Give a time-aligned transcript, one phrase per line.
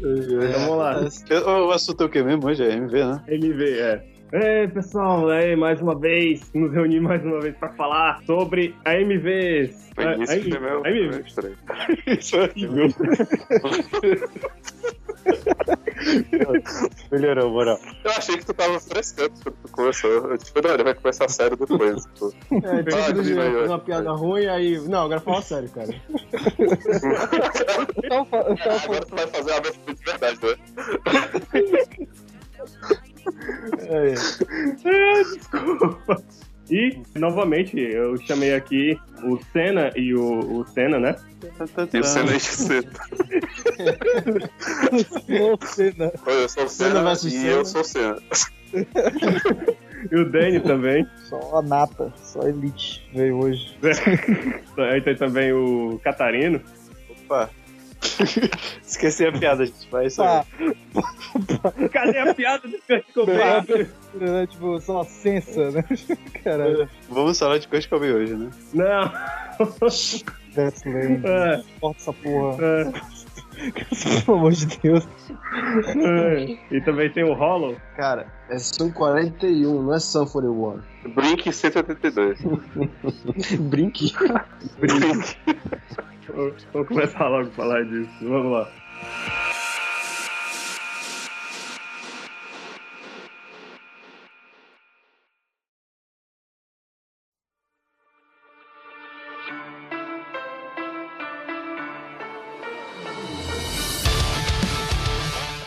[0.00, 1.00] Vamos lá.
[1.66, 2.64] O assunto é o que mesmo hoje?
[2.64, 3.22] É MV, né?
[3.28, 4.19] MV, é.
[4.32, 8.94] Ei, pessoal, aí mais uma vez, nos reunimos mais uma vez para falar sobre a
[8.94, 9.90] MVs.
[9.94, 11.08] Foi A- isso a- que meu, a MV.
[11.16, 11.56] meu estranho.
[12.06, 12.88] Isso é horrível.
[17.10, 17.78] Melhorou, moral.
[18.04, 20.10] Eu achei que tu tava frescando quando tu começou.
[20.10, 22.04] Eu tipo, não, ele vai começar sério depois.
[22.06, 22.32] Tipo.
[22.52, 24.78] É, tipo, Ah, jeito, aí, uma piada ruim, aí.
[24.88, 25.88] Não, agora fala sério, cara.
[28.02, 29.04] Eu tava, eu tava Agora falando.
[29.06, 30.56] tu vai fazer uma abertura de verdade, né?
[33.78, 34.14] É,
[34.84, 36.22] Ah, desculpa.
[36.70, 41.16] E, novamente, eu chamei aqui o Senna e o, o Senna, né?
[41.92, 42.54] E o Senna enche o
[45.66, 46.12] Senna.
[46.26, 47.48] Eu sou o Senna e Senna.
[47.48, 48.16] eu sou o Senna.
[50.10, 51.06] E o Danny também.
[51.28, 53.76] Só a nata, só a elite veio hoje.
[54.92, 56.60] Aí tem também o Catarino.
[57.10, 57.50] Opa.
[58.82, 59.88] Esqueci a piada, gente.
[59.90, 61.88] Vai isso Pá, aí.
[61.90, 63.28] Cadê a piada do Kurt
[64.14, 64.46] né?
[64.46, 65.84] Tipo, só a sensa, né?
[66.42, 66.88] Caralho.
[67.08, 68.50] Vamos falar de coisa que eu vi hoje, né?
[68.72, 69.12] Não.
[70.54, 71.20] Death Lane.
[71.24, 72.56] É, Corta essa porra.
[72.64, 72.84] é,
[74.24, 75.06] Pelo amor de Deus.
[75.96, 76.58] é.
[76.74, 77.76] E também tem o Hollow.
[77.96, 80.80] Cara, é Sun 41, não é Sun 41.
[81.14, 82.38] Blink 182.
[83.60, 84.12] Brinque.
[84.78, 85.36] Blink.
[86.72, 88.10] Vamos começar logo a falar disso.
[88.22, 88.68] Vamos lá.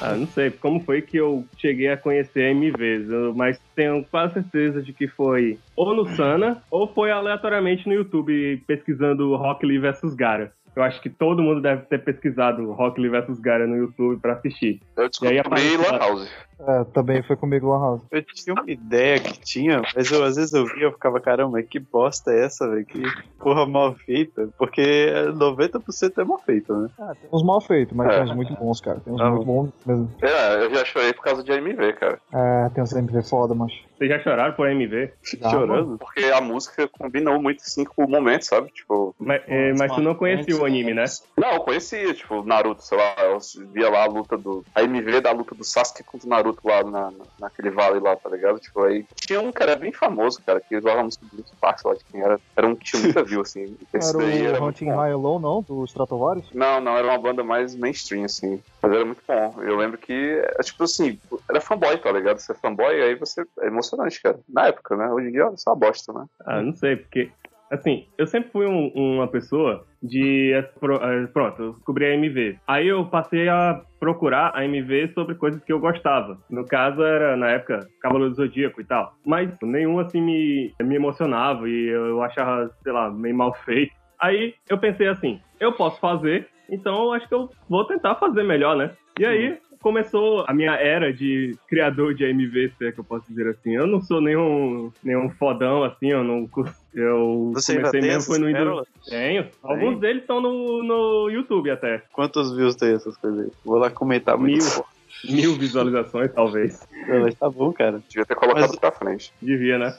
[0.04, 4.34] Ah, não sei como foi que eu cheguei a conhecer a MVs, mas tenho quase
[4.34, 9.80] certeza de que foi ou no Sana ou foi aleatoriamente no YouTube pesquisando Rock Lee
[9.80, 10.52] vs Gara.
[10.76, 14.34] Eu acho que todo mundo deve ter pesquisado Rock Lee vs Gara no YouTube pra
[14.34, 14.82] assistir.
[14.98, 15.98] Eu E aí descobri aparece Lan.
[16.00, 16.32] House.
[16.68, 18.02] É, também foi comigo Lan House.
[18.12, 21.62] Eu tinha uma ideia que tinha, mas eu, às vezes eu via e ficava, caramba,
[21.62, 22.86] que bosta é essa, velho?
[22.86, 23.02] Que
[23.40, 24.50] porra mal feita.
[24.58, 26.90] Porque 90% é mal feito, né?
[27.00, 28.16] Ah, tem uns mal feitos, mas É.
[28.16, 29.00] tem uns muito bons, cara.
[29.00, 30.10] Tem uns Ah, muito bons mesmo.
[30.22, 32.20] É, eu já chorei por causa de AMV, cara.
[32.34, 33.72] É, tem uns MV foda, mas.
[33.98, 35.12] Vocês já choraram por MV?
[35.40, 35.98] Já, Chorando.
[35.98, 38.70] Porque a música combinou muito assim com o momento, sabe?
[38.72, 39.16] Tipo.
[39.20, 41.06] Mas, é, mas tu não conhecia o anime, né?
[41.38, 43.38] Não, eu conhecia, tipo, Naruto, sei lá, eu
[43.72, 44.64] via lá a luta do.
[44.76, 48.16] A MV da luta do Sasuke contra o Naruto lá na, na- naquele vale lá,
[48.16, 48.60] tá ligado?
[48.60, 51.26] Tipo, aí tinha um cara bem famoso, cara, que usava música
[51.62, 52.40] Park, sei lá de quem era.
[52.56, 53.78] Era um que tinha muita view, assim.
[53.94, 54.90] Esse Era daí era o muito Hunting.
[54.92, 55.62] High Low, não?
[55.62, 56.52] Do Stratovarius?
[56.54, 58.60] Não, não, era uma banda mais mainstream, assim.
[58.82, 59.56] Mas era muito bom.
[59.62, 61.20] Eu lembro que, é, tipo assim,
[61.50, 62.40] era fanboy, tá ligado?
[62.40, 63.44] Ser fanboy, aí você.
[63.62, 64.40] É emocionante, cara.
[64.50, 65.08] Na época, né?
[65.10, 66.26] Hoje em dia é só uma bosta, né?
[66.46, 67.32] Ah, não sei, porque.
[67.74, 70.52] Assim, eu sempre fui um- uma pessoa de.
[70.54, 72.58] eh, eh, Pronto, eu descobri a MV.
[72.68, 76.38] Aí eu passei a procurar a MV sobre coisas que eu gostava.
[76.50, 79.16] No caso, era, na época, Cavaleiro do Zodíaco e tal.
[79.26, 83.92] Mas nenhum, assim, me, me emocionava e eu achava, sei lá, meio mal feito.
[84.22, 88.44] Aí eu pensei assim: eu posso fazer, então eu acho que eu vou tentar fazer
[88.44, 88.92] melhor, né?
[89.20, 89.58] E aí.
[89.84, 93.76] Começou a minha era de criador de AMV, se é que eu posso dizer assim.
[93.76, 96.50] Eu não sou nenhum, nenhum fodão, assim, eu não.
[96.94, 98.88] Eu Você comecei mesmo foi no pérolas?
[99.06, 99.46] Tenho.
[99.62, 102.02] Alguns deles estão no, no YouTube até.
[102.14, 103.52] Quantos views tem essas coisas aí?
[103.66, 104.64] Vou lá comentar muito.
[104.64, 104.86] Mil.
[105.30, 106.88] Mil visualizações, talvez.
[107.08, 108.02] Não, mas tá bom, cara.
[108.10, 109.34] Devia ter colocado Mas- pra frente.
[109.42, 109.96] Devia, né?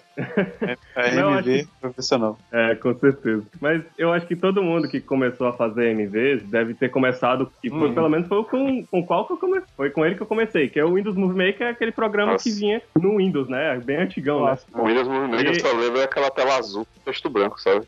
[0.97, 2.39] A Não, MV profissional.
[2.53, 3.43] É, com certeza.
[3.61, 7.71] Mas eu acho que todo mundo que começou a fazer MVs deve ter começado, e
[7.71, 7.95] foi, Hum.
[7.95, 9.69] pelo menos foi com, com qual que eu comecei.
[9.77, 12.45] Foi com ele que eu comecei, que é o Windows Movie Maker, aquele programa Nossa.
[12.45, 13.81] que vinha no Windows, né?
[13.85, 14.59] Bem antigão, né?
[14.75, 17.87] O Windows Movie Maker E- só lembra aquela tela azul com texto branco, sabe?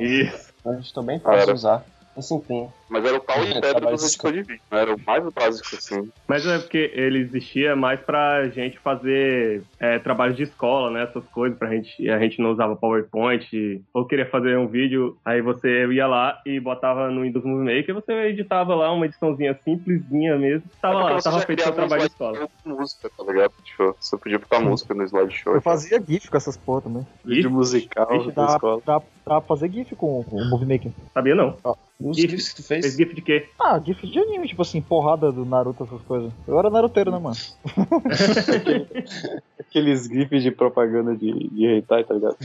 [0.00, 0.52] Isso.
[0.64, 1.84] Eu estou bem fácil de usar.
[2.16, 2.72] Esse empenho.
[2.92, 4.62] Mas era o pau e É, pedra trabalho dos editores de vídeo?
[4.70, 6.10] Era o mais básico, assim.
[6.28, 11.04] Mas é porque ele existia mais pra gente fazer é, trabalho de escola, né?
[11.04, 12.08] Essas coisas, pra gente.
[12.10, 16.60] A gente não usava PowerPoint, ou queria fazer um vídeo, aí você ia lá e
[16.60, 20.64] botava no Windows Movie Maker e você editava lá uma ediçãozinha simplesinha mesmo.
[20.80, 22.48] Tava É lá, tava feito seu trabalho de escola.
[22.64, 23.52] música, tá ligado?
[23.64, 25.54] Tipo, você podia botar música no slideshow.
[25.54, 27.06] Eu fazia GIF com essas porra também.
[27.24, 28.82] Vídeo musical da Dá, escola.
[28.84, 30.92] dá, dá pra fazer GIF com, com o Movie Maker.
[31.14, 31.56] Sabia não.
[32.00, 32.30] Os GIF.
[32.32, 32.96] GIFs que tu Fez fez?
[32.96, 33.48] GIF de quê?
[33.60, 36.32] Ah, GIF de anime, tipo assim, porrada do Naruto, essas coisas.
[36.46, 37.36] Eu era naruteiro, né, mano?
[39.60, 42.36] Aqueles gifs de propaganda de, de hentai, tá ligado?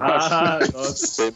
[0.00, 1.32] Ah, nossa.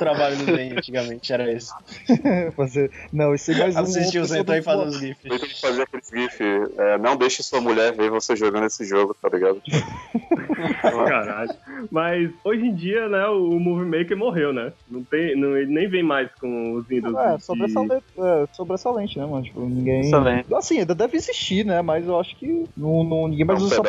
[0.00, 1.70] O trabalho do bem antigamente era esse.
[2.56, 2.90] Fazer...
[3.12, 3.80] Não, isso é mais um.
[3.80, 5.24] Assistir o Zentai e do- fazer os GIFs.
[5.24, 6.40] Eu tenho que fazer aqueles GIF.
[6.78, 9.60] é, não deixe sua mulher ver você jogando esse jogo, tá ligado?
[10.80, 11.50] Caralho.
[11.90, 14.72] Mas hoje em dia, né, o Movie Maker morreu, né?
[14.90, 17.16] Não tem, não, ele nem vem mais com os Windows.
[17.16, 19.42] É, de- sobressalente, é, sobressalente, né, mano?
[19.44, 20.00] Tipo, ninguém.
[20.00, 20.54] Excelente.
[20.54, 21.82] Assim, ainda deve existir, né?
[21.82, 23.82] Mas eu acho que não, não- ninguém É mais um usa.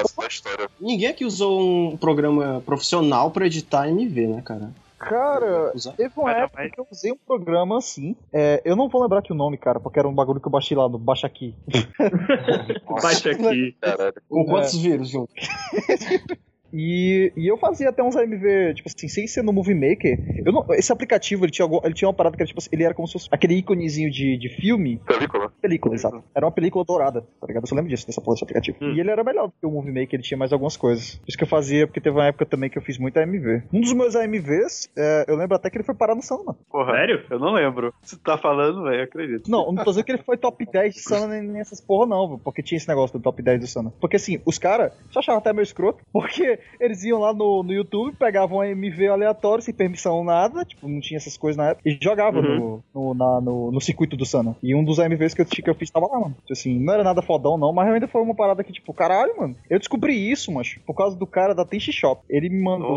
[0.79, 4.71] Ninguém aqui usou um programa profissional pra editar MV, né, cara?
[5.09, 8.15] Cara, teve uma época que eu usei um programa assim.
[8.31, 10.51] É, eu não vou lembrar aqui o nome, cara, porque era um bagulho que eu
[10.51, 11.55] baixei lá no Baixa Aqui.
[13.01, 13.75] Baixa aqui.
[13.81, 14.13] Caralho.
[14.29, 15.33] Com quantos vírus junto?
[16.73, 20.17] E, e eu fazia até uns AMV, tipo assim, sem ser no Movie Maker.
[20.45, 22.69] Eu não- esse aplicativo, ele tinha, algum- ele tinha uma parada que era, tipo assim,
[22.71, 24.99] ele era como se fosse aquele íconezinho de, de filme.
[25.05, 25.51] Película.
[25.61, 26.23] Película, exato.
[26.33, 27.63] Era uma película dourada, tá ligado?
[27.63, 28.77] Eu só lembro disso, dessa porra desse aplicativo.
[28.81, 28.93] Hum.
[28.95, 31.15] E ele era melhor do que o Movie Maker, ele tinha mais algumas coisas.
[31.17, 33.63] Por isso que eu fazia, porque teve uma época também que eu fiz muito AMV.
[33.73, 36.57] Um dos meus AMVs, é, eu lembro até que ele foi parar no Sana, mano.
[36.69, 37.23] Porra, Sério?
[37.29, 37.93] eu não lembro.
[38.01, 39.49] Se tu tá falando, velho, eu acredito.
[39.51, 42.05] Não, eu não tô dizendo que ele foi top 10 de Sana nem nessas porra,
[42.07, 43.91] não, porque tinha esse negócio do top 10 do Sana.
[43.99, 47.73] Porque assim, os caras se achavam até meio escroto, porque eles iam lá no, no
[47.73, 51.87] YouTube, pegavam um MV aleatório, sem permissão nada, tipo, não tinha essas coisas na época,
[51.89, 54.55] e jogavam no, no, na- no, no circuito do Sana.
[54.61, 56.35] E um dos AMVs que eu, que eu fiz tava lá, mano.
[56.41, 59.35] Tipo Assim, não era nada fodão, não, mas ainda foi uma parada que, tipo, caralho,
[59.37, 59.55] mano.
[59.69, 62.21] Eu descobri isso, mas por causa do cara da Tenchi Shop.
[62.29, 62.89] Ele me mandou.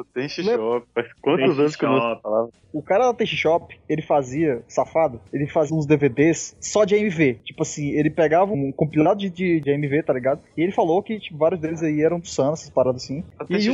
[0.00, 0.86] Ô, tem Lembra- Shop.
[0.94, 2.48] Faz quantos Tenchi anos que eu não falava?
[2.72, 7.34] O cara da Taste Shop, ele fazia, safado, ele fazia uns DVDs só de AMV.
[7.44, 10.40] Tipo assim, ele pegava um compilado de, de, de AMV, tá ligado?
[10.56, 13.24] E ele falou que tipo, vários deles aí eram do Sun, essas paradas assim.
[13.38, 13.72] A E o.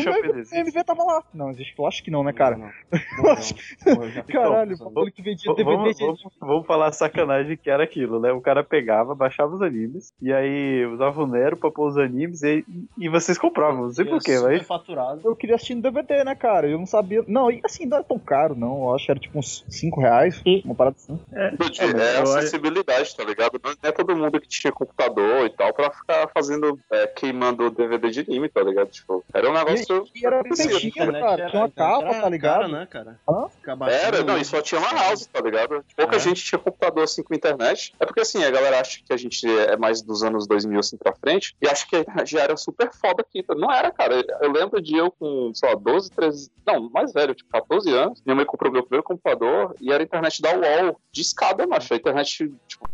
[0.61, 1.23] AMV tava lá.
[1.33, 1.75] Não, existe.
[1.79, 2.57] Eu acho que não, né, cara?
[2.57, 2.73] Não, não.
[3.87, 4.11] Não, não.
[4.11, 8.19] Já- Caralho, ele que vendia DVD Vamos, vamos, vamos falar a sacanagem que era aquilo,
[8.21, 8.33] né?
[8.33, 12.43] O cara pegava, baixava os animes, e aí usava o Nero pra pôr os animes,
[12.43, 12.65] e,
[12.99, 15.21] e vocês compravam, não sei porquê, mas faturado.
[15.25, 16.69] Eu queria assistir no DVD, né, cara?
[16.69, 17.23] Eu não sabia.
[17.27, 18.83] Não, e assim, não era tão caro, não.
[18.85, 20.43] Eu acho que era tipo uns 5 reais.
[20.65, 21.19] Uma parada assim.
[21.59, 23.61] Mas é eu- acessibilidade, tá ligado?
[23.63, 28.11] Não é todo mundo que tinha computador e tal pra ficar fazendo, é, queimando DVD
[28.11, 28.91] de anime, tá ligado?
[28.99, 30.05] Tipo, era um negócio.
[30.15, 31.49] E era bem Sim, feitinho, cara.
[31.49, 32.55] Tinha uma capa, tá ligado?
[32.61, 33.21] Cara, né, cara?
[33.89, 35.85] Era, não, e só tinha uma house, tá ligado?
[35.97, 36.19] Pouca É.
[36.19, 37.95] gente tinha computador assim com internet.
[38.01, 40.97] É porque assim, a galera acha que a gente é mais dos anos 2000 assim
[40.97, 43.45] pra frente e acha que já era super foda aqui.
[43.57, 44.25] Não era, cara.
[44.41, 46.51] Eu lembro de eu com, sei lá, 12, 13.
[46.67, 48.23] Não, mais velho, tipo 14 anos.
[48.27, 51.95] Minha mãe comprou meu primeiro computador e era a internet da UOL de escada, macho.
[51.95, 52.29] A internet,
[52.67, 52.89] tipo,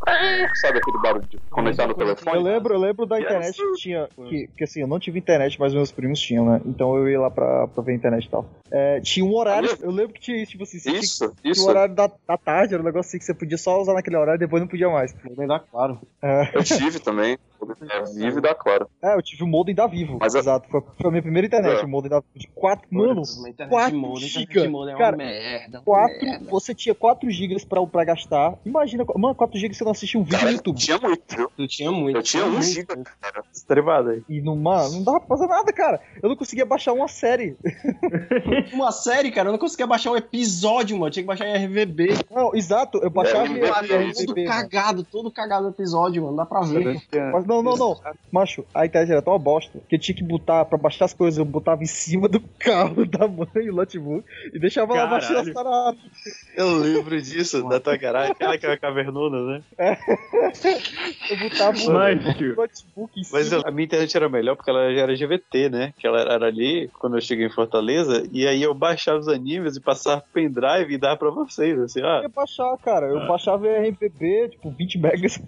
[0.60, 2.36] sabe aquele barulho de conectar no telefone?
[2.36, 3.24] Eu lembro, eu lembro da Yes.
[3.26, 4.08] internet que tinha.
[4.28, 6.60] Que, que assim, eu não tive internet, mas meus primos tinham, né?
[6.66, 8.46] Então eu ia lá pra, pra ver a internet e tal.
[8.70, 11.52] É, tinha um horário, eu lembro que tinha isso, tipo assim, você tinha, Isso, tinha
[11.52, 11.64] isso.
[11.64, 14.16] um horário da, da tarde, era um negócio assim que você podia só usar naquele
[14.16, 15.14] horário e depois não podia mais.
[15.46, 16.00] Dá claro.
[16.22, 17.38] É, Eu tive também.
[17.90, 18.86] É, vive da Clara.
[19.02, 20.18] é, eu tive o modem da Vivo.
[20.20, 21.84] Mas Exato, foi, foi a minha primeira internet, É.
[21.84, 22.28] o modem da Vivo.
[22.34, 24.60] De 4, mano, Uma internet 4 de modem, internet giga.
[24.62, 25.82] de modem é uma Cara, merda.
[25.84, 26.50] 4, merda.
[26.50, 28.54] você tinha 4 gigas pra, pra gastar.
[28.64, 30.78] Imagina, mano, 4 gigas você não assistia um vídeo Cara, no YouTube.
[30.78, 31.50] tinha muito, viu?
[31.56, 32.16] Tu tinha muito.
[32.16, 32.64] Eu tinha um muito.
[32.66, 33.42] giga, cara.
[33.52, 34.22] estrevado aí.
[34.28, 36.00] E não, mano, não dava pra fazer nada, cara.
[36.22, 37.56] Eu não conseguia baixar uma série.
[38.72, 41.06] Uma série, cara, eu não conseguia baixar um episódio, mano.
[41.08, 42.08] Eu tinha que baixar em RVB.
[42.30, 43.72] Não, exato, eu baixava É, em é, é,
[44.12, 46.36] todo RVB, cagado, todo cagado o episódio, mano.
[46.36, 47.00] Dá pra ver.
[47.32, 48.00] Mas não, não, não.
[48.32, 51.38] Macho, a internet era tão bosta que eu tinha que botar, pra baixar as coisas,
[51.38, 55.50] eu botava em cima do carro da mãe, o notebook, e deixava lá baixando as
[55.50, 56.00] paradas.
[56.56, 59.62] Eu lembro disso, da tua garagem, aquela que era cavernona, né?
[61.30, 63.60] Eu botava o Mas, tio, notebook em Mas cima.
[63.62, 65.92] eu- a minha internet era melhor porque ela já era GVT, né?
[65.98, 69.76] Que ela era ali quando eu cheguei em Fortaleza, e aí eu baixava os animes
[69.76, 73.06] e passava pendrive e dava pra vocês, assim, Eu ah, ia baixar, cara.
[73.06, 75.40] Eu baixava em RVB, tipo, 20 megas.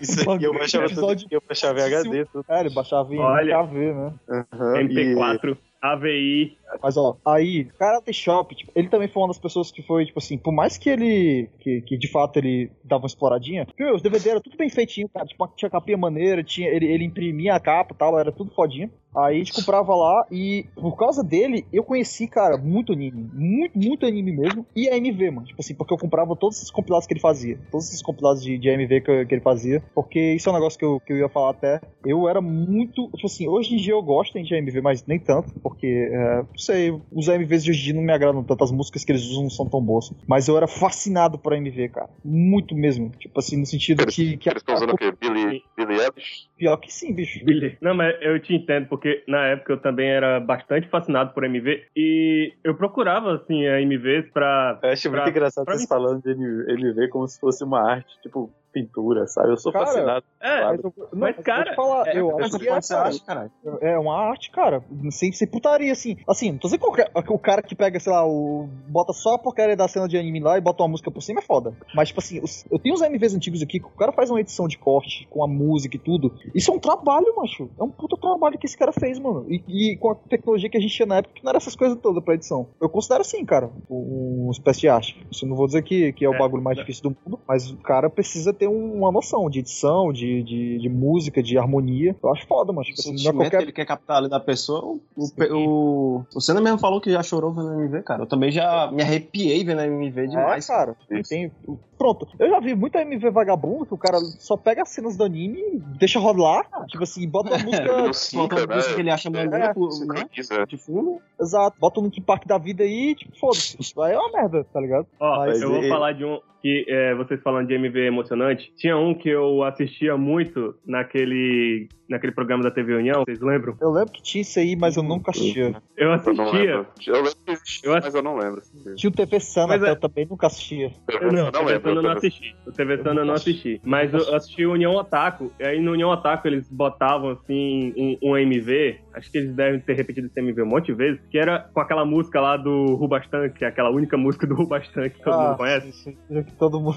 [0.00, 2.44] isso aqui eu baixava tudo, eu baixava em HD, tudo.
[2.48, 3.64] É, ele baixava em Olha.
[3.64, 4.14] KV, né?
[4.28, 6.56] E- MP4, AVI.
[6.82, 10.18] Mas ó, aí, Karate Shop, tipo, ele também foi uma das pessoas que foi, tipo
[10.18, 14.00] assim, por mais que ele, que, que de fato ele dava uma exploradinha, meu, os
[14.00, 17.60] DVD era tudo bem feitinho, cara, tipo, tinha capinha maneira, tinha, ele, ele imprimia a
[17.60, 18.90] capa e tal, era tudo fodinho.
[19.16, 23.30] Aí a gente comprava lá e por causa dele eu conheci, cara, muito anime.
[23.32, 24.66] Muito, muito anime mesmo.
[24.74, 25.46] E AMV, mano.
[25.46, 27.58] Tipo assim, porque eu comprava todos esses compilados que ele fazia.
[27.70, 29.82] Todos esses compilados de, de AMV que, que ele fazia.
[29.94, 31.80] Porque isso é um negócio que eu, que eu ia falar até.
[32.04, 33.08] Eu era muito.
[33.14, 35.52] Tipo assim, hoje em dia eu gosto de AMV, mas nem tanto.
[35.60, 38.64] Porque, é, não sei, os AMVs de hoje em dia não me agradam tanto.
[38.64, 40.12] As músicas que eles usam não são tão boas.
[40.26, 42.10] Mas eu era fascinado por AMV, cara.
[42.24, 43.10] Muito mesmo.
[43.18, 44.36] Tipo assim, no sentido que.
[44.36, 45.12] que Eles estão usando o quê?
[45.20, 46.48] Billy, Billy Eilish?
[46.56, 47.44] Pior que sim, bicho.
[47.44, 47.76] Billy.
[47.80, 51.84] Não, mas eu te entendo, porque na época eu também era bastante fascinado por MV
[51.96, 54.78] e eu procurava, assim, a MVs pra.
[54.82, 58.08] Eu acho muito Pra- engraçado pra vocês falando de NV como se fosse uma arte.
[58.22, 59.50] Tipo, pintura, sabe?
[59.50, 60.24] Eu sou Cara, fascinado.
[60.40, 60.64] É?
[60.64, 63.06] Mas, eu, não, Mas, cara, falar, É, eu acho que é, ser cara.
[63.08, 63.50] arte, caralho.
[63.80, 64.82] É uma arte, cara.
[65.10, 66.16] Sem, sem putaria, assim.
[66.28, 68.68] Assim, não tô dizendo que qualquer- o cara que pega, sei lá, o.
[68.88, 71.38] bota só a porcaria da cena de anime lá e bota uma música por cima
[71.40, 71.72] é foda.
[71.94, 74.40] Mas, tipo assim, os- eu tenho uns MVs antigos aqui que o cara faz uma
[74.40, 76.34] edição de corte com a música e tudo.
[76.54, 77.70] Isso é um trabalho, macho.
[77.78, 79.46] É um puta trabalho que esse cara fez, mano.
[79.48, 79.62] E,
[79.92, 81.96] e com a tecnologia que a gente tinha na época, que não era essas coisas
[82.00, 82.66] todas pra edição.
[82.80, 85.26] Eu considero assim, cara, um, uma espécie de arte.
[85.30, 87.38] Isso eu não vou dizer que, que é o É, bagulho mais difícil do mundo,
[87.46, 91.56] mas o cara precisa ter um- uma noção de edição, de, de, de música, de
[91.58, 92.14] harmonia.
[92.22, 92.82] Eu acho foda, mano.
[92.82, 94.80] O Tipo assim, não é qualquer que ele quer captar ali da pessoa.
[94.84, 98.22] O, o, o, o Senna mesmo falou que já chorou vendo MV, cara.
[98.22, 100.68] Eu também já me arrepiei vendo MV demais.
[100.68, 100.96] É, cara.
[101.28, 101.50] Tem-
[101.98, 105.24] pronto, eu já vi muita MV vagabundo que o cara só pega as cenas do
[105.24, 107.84] anime, deixa rolar, tipo assim, bota a música.
[107.94, 108.74] Não Bota sinca, uma né?
[108.76, 111.18] música que ele acha maneira É, né, de fundo.
[111.40, 113.76] exato, bota um Link Park da vida aí e, tipo, foda-se.
[114.00, 115.06] Aí é uma merda, tá ligado?
[115.20, 118.72] Ó, Mas eu vou ele- falar de um que é, vocês falando de MV emocionante.
[118.78, 123.76] Tinha um que eu assistia muito naquele, naquele programa da TV União, vocês lembram?
[123.78, 125.74] Eu lembro que tinha isso aí, mas eu nunca assistia.
[125.94, 126.42] Eu não assistia.
[126.42, 126.86] lembro.
[127.06, 128.62] Eu lembro que existia, ass- mas eu não lembro.
[128.96, 130.90] Tinha o TV Sana, Mas é- eu também nunca assistia.
[131.20, 132.56] Eu não, Eu o TV Sana eu não assisti.
[132.66, 133.80] O TV Sana eu não assisti.
[133.84, 135.52] Mas eu assisti o União Otaku.
[135.60, 139.00] E aí no União Otaku eles botavam assim um, um MV.
[139.12, 141.20] Acho que eles devem ter repetido esse MV um monte de vezes.
[141.30, 145.10] Que era com aquela música lá do Rubastan, que é aquela única música do Rubastan
[145.10, 145.92] que todo mundo conhece.
[145.92, 146.96] sim, sim, todo mundo.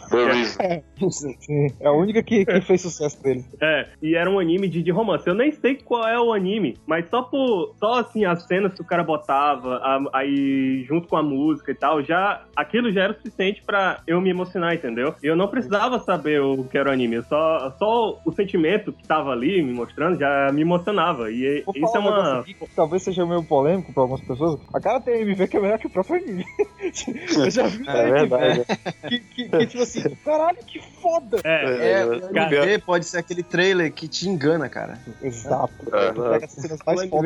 [1.11, 3.43] Sim, é a única que, que fez sucesso dele.
[3.61, 5.27] É, e era um anime de, de romance.
[5.27, 7.73] Eu nem sei qual é o anime, mas só por.
[7.79, 11.75] Só assim, as cenas que o cara botava, a- aí junto com a música e
[11.75, 12.43] tal, já.
[12.55, 15.13] Aquilo já era o suficiente pra eu me emocionar, entendeu?
[15.23, 17.21] E eu não precisava saber o que era o anime.
[17.23, 21.31] Só, só o sentimento que tava ali me mostrando já me emocionava.
[21.31, 22.39] E Vou isso é um uma.
[22.39, 24.59] aqui talvez seja meio polêmico pra algumas pessoas.
[24.73, 26.45] A cara tem MV que é melhor que o próprio anime.
[27.37, 28.65] eu já vi É verdade.
[29.07, 31.39] que, que, que, tipo assim, caralho, que foda.
[31.43, 34.99] É, É, MV pode ser aquele trailer que te engana, cara.
[35.21, 35.73] Exato.
[35.93, 36.47] É.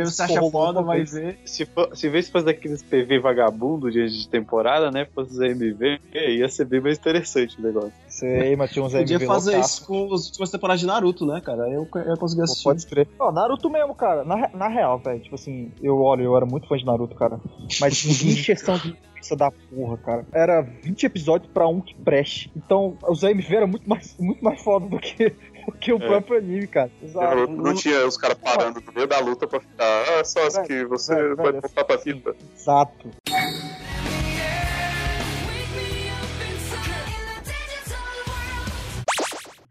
[0.03, 1.11] Você acha foda, vai vez.
[1.11, 1.39] ver.
[1.45, 5.05] Se, for, se vez fosse daqueles PV vagabundo de, de temporada, né?
[5.13, 7.93] Fosse os MV, ia ser bem mais interessante o negócio.
[8.21, 9.77] Sei, mas tinha uns Podia MV fazer loucaço.
[9.79, 11.67] isso com as últimas temporadas de Naruto, né, cara?
[11.69, 12.63] Eu, eu consegui Pô, assistir.
[12.63, 13.09] Pode escrever.
[13.19, 14.23] Ó, Naruto mesmo, cara.
[14.23, 15.19] Na, na real, velho.
[15.19, 17.39] Tipo assim, eu olha, eu era muito fã de Naruto, cara.
[17.79, 20.25] Mas encheção de linguiça da porra, cara.
[20.31, 22.51] Era 20 episódios pra um que preste.
[22.55, 25.33] Então, os AMV era muito mais, muito mais foda do que,
[25.79, 26.91] que o próprio anime, cara.
[27.01, 27.35] Exato.
[27.35, 30.03] Não, não tinha os caras parando no meio da luta pra ficar.
[30.19, 32.35] Ah, só assim que você velho, vai voltar pra fita.
[32.55, 33.09] Exato.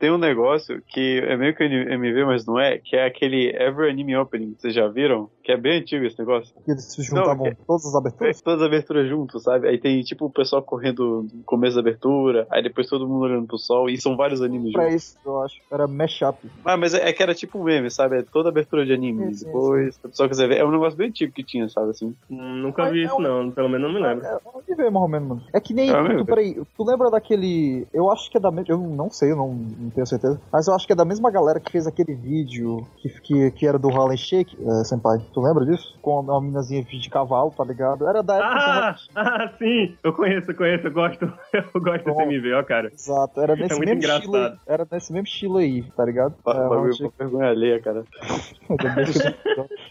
[0.01, 3.91] Tem um negócio que é meio que MV, mas não é, que é aquele Ever
[3.91, 4.57] Anime Opening.
[4.57, 5.31] Vocês já viram?
[5.51, 6.55] Que é bem antigo esse negócio.
[6.65, 8.41] Que eles se juntavam Não, todas as aberturas.
[8.41, 9.67] Todas as aberturas juntos, sabe?
[9.69, 13.47] Aí tem tipo o pessoal correndo no começo da abertura, aí depois todo mundo olhando
[13.49, 15.03] pro sol, e são vários animes Pra juntos.
[15.03, 15.57] isso, eu acho.
[15.71, 16.39] Era mashup.
[16.65, 18.19] Ah, mas é, é que era tipo um meme, sabe?
[18.19, 19.27] É toda abertura de anime.
[19.27, 21.69] Sim, sim, depois, se o pessoal quiser ver, é um negócio bem antigo que tinha,
[21.69, 21.91] sabe?
[21.91, 22.15] Assim.
[22.31, 23.51] Hum, Nunca vi isso, não.
[23.51, 24.25] Pelo menos não me lembro.
[24.25, 25.43] É, é um nível mais ou menos, mano.
[25.53, 25.91] É que nem.
[25.91, 27.89] É mesmo, tu, peraí, tu lembra daquele.
[27.93, 28.73] Eu acho que é da mesma.
[28.73, 30.41] Eu não sei, eu não, não tenho certeza.
[30.53, 33.67] Mas eu acho que é da mesma galera que fez aquele vídeo que, que, que
[33.67, 35.19] era do Harlem Shake, é, Senpai.
[35.33, 35.99] Tu lembra disso?
[36.03, 38.07] Com uma minazinha de cavalo, tá ligado?
[38.09, 38.51] Era da época.
[38.55, 39.97] Ah, ah, sim!
[40.03, 41.21] Eu conheço, eu conheço, eu gosto.
[41.53, 42.23] Eu gosto desse Bom.
[42.23, 42.89] MV, ó, cara.
[42.93, 44.35] Exato, era nesse muito mesmo estilo.
[44.37, 44.41] aí.
[44.43, 44.61] engraçado.
[44.67, 46.35] Era nesse mesmo estilo aí, tá ligado?
[46.45, 48.05] Ba- É, com vergonha alheia, cara.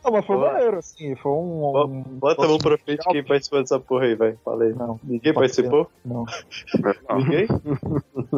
[0.04, 0.54] Não, mas foi Boa.
[0.54, 1.16] maneiro, assim.
[1.18, 1.78] Foi um.
[1.86, 4.36] um Bota a mão pra frente quem participou dessa porra aí, vai.
[4.44, 4.74] Fala aí.
[4.74, 5.90] Não, Ninguém participou?
[6.06, 6.26] não.
[7.18, 7.48] Ninguém?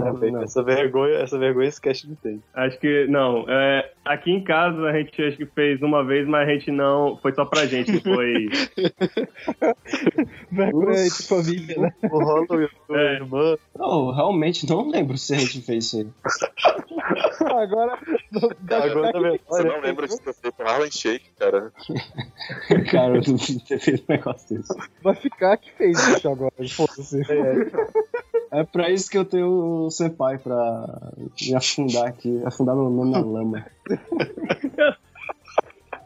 [0.05, 0.41] É, bem, não.
[0.41, 2.41] Essa vergonha, essa vergonha esse cast não tem.
[2.53, 3.45] Acho que, não.
[3.47, 6.90] É, aqui em casa a gente acho que fez uma vez, mas a gente não.
[7.21, 8.49] Foi só pra gente, que foi.
[10.51, 11.93] Vergonha de família, né?
[12.03, 13.13] O Hollow e o É.
[13.15, 13.57] irmão.
[13.77, 16.07] Não, realmente não lembro se a gente fez isso aí.
[17.41, 17.97] Agora.
[18.69, 19.39] Agora tá vendo?
[19.47, 21.71] Você não lembra de ter feito Harlem Shake, cara?
[22.91, 24.73] Cara, eu não ter feito um negócio desse.
[25.01, 26.53] Vai ficar que fez isso agora.
[26.69, 27.21] Foda-se.
[28.51, 33.11] É pra isso que eu tenho o Senpai, pra me afundar aqui, afundar meu nome
[33.11, 33.65] na lama.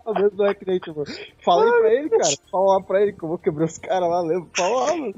[0.05, 1.03] Pelo menos não é nem, tipo,
[1.43, 2.23] falei pra ele, cara.
[2.51, 4.47] Falar pra ele que eu vou quebrar os caras lá, lembra?
[4.55, 5.13] Falar, mano.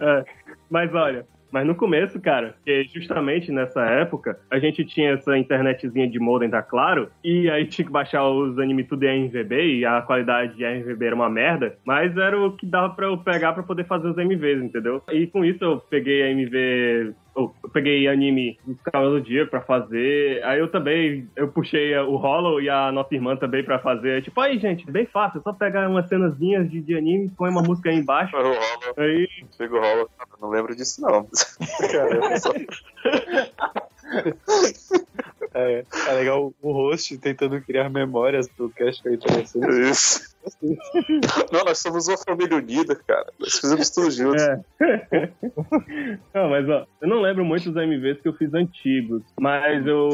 [0.00, 0.24] É,
[0.70, 6.08] mas olha, mas no começo, cara, que justamente nessa época, a gente tinha essa internetzinha
[6.08, 9.84] de modem da Claro, e aí tinha que baixar os animes tudo em RVB, e
[9.84, 13.52] a qualidade de RVB era uma merda, mas era o que dava pra eu pegar
[13.52, 15.02] pra poder fazer os MVs, entendeu?
[15.10, 19.60] E com isso eu peguei a MV, eu peguei anime dos Cavaleiros do Dia pra
[19.60, 20.42] fazer.
[20.44, 24.22] Aí eu também, eu puxei o Hollow e a nossa irmã também pra fazer.
[24.22, 27.62] Tipo, aí, gente, bem fácil, é só pegar umas cenazinhas de, de anime, põe uma
[27.62, 28.36] música aí embaixo.
[28.36, 28.58] O Hollow,
[28.96, 31.26] Aí, chega o Hollow, cara, não lembro disso não.
[31.90, 32.52] Caramba, só...
[35.54, 39.90] É, é legal o host tentando criar memórias do cast foi interessante.
[39.90, 40.27] Isso.
[41.52, 43.32] Não, nós somos uma família unida, cara.
[43.38, 44.42] Nós fizemos tudo juntos.
[44.42, 44.60] É.
[46.34, 50.10] não, mas ó, eu não lembro muito dos MVs que eu fiz antigos, mas eu,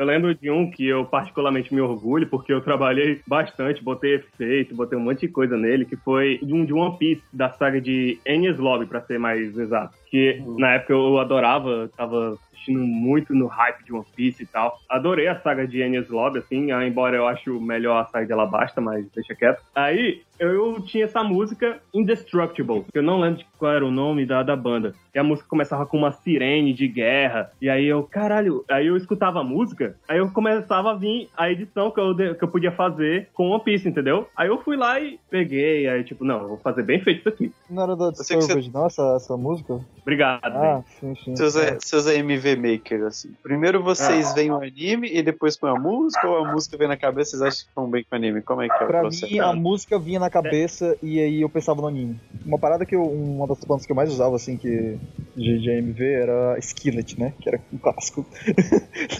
[0.00, 4.74] eu lembro de um que eu particularmente me orgulho, porque eu trabalhei bastante, botei efeito,
[4.74, 7.78] botei um monte de coisa nele, que foi de um de One Piece, da saga
[7.78, 9.94] de Enies Lobby, pra ser mais exato.
[10.10, 14.78] Que na época eu adorava, tava assistindo muito no hype de One Piece e tal.
[14.88, 18.32] Adorei a saga de Enies Lobby, assim, ah, embora eu acho melhor a saga de
[18.32, 19.62] Alabasta, mas deixa quieto.
[19.74, 24.24] Aí eu tinha essa música Indestructible, que eu não lembro de qual era o nome
[24.26, 24.94] da, da banda.
[25.14, 27.50] E a música começava com uma sirene de guerra.
[27.60, 31.50] E aí eu, caralho, aí eu escutava a música, aí eu começava a vir a
[31.50, 34.26] edição que eu, que eu podia fazer com One Piece, entendeu?
[34.36, 37.28] Aí eu fui lá e peguei, aí tipo, não, eu vou fazer bem feito isso
[37.28, 37.52] aqui.
[37.68, 39.78] Não era da sei que você- não, essa, essa música?
[40.02, 40.40] Obrigado.
[40.56, 41.32] Ah, sim, sim.
[41.32, 43.32] Usa, você usa MV Maker, assim.
[43.42, 46.96] Primeiro vocês veem o anime e depois põe a música, ou a música vem na
[46.96, 48.40] cabeça e vocês acham que estão bem com o anime?
[48.42, 49.30] Como é que é o Pra processo?
[49.32, 52.18] mim, a música vinha na cabeça e aí eu pensava no anime.
[52.44, 54.98] Uma parada que eu, uma das bandas que eu mais usava, assim, que
[55.36, 57.32] de, de AMV era Skillet, né?
[57.40, 58.26] Que era um clássico.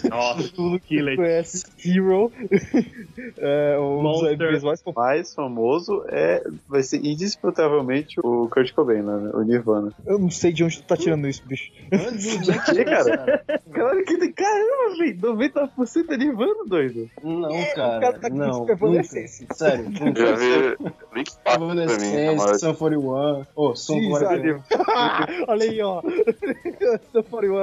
[0.09, 1.15] Nossa, Tudo que Skillet.
[1.17, 2.31] conhece Hero.
[3.37, 4.41] é, um dos Monster.
[4.41, 9.31] AMVs mais O mais famoso é, vai ser indisputavelmente o Kurt Cobain, né?
[9.33, 9.91] O Nirvana.
[10.05, 11.71] Eu não sei de onde tu tá tirando isso, bicho.
[11.89, 13.17] Do Jack Que, cara?
[13.17, 13.43] cara?
[13.71, 15.17] Caralho, que caramba, velho.
[15.21, 17.09] 90% é Nirvana, doido.
[17.23, 17.99] Não, o cara.
[17.99, 18.59] cara tá com não.
[18.59, 18.77] nunca.
[19.53, 19.85] Sério.
[19.85, 22.57] Eu já vi Link Park pra mim.
[22.59, 23.45] Sun 41.
[23.55, 24.61] Ô, Sun Sim, 41.
[25.47, 26.01] Olha aí, ó.
[27.13, 27.57] The 41.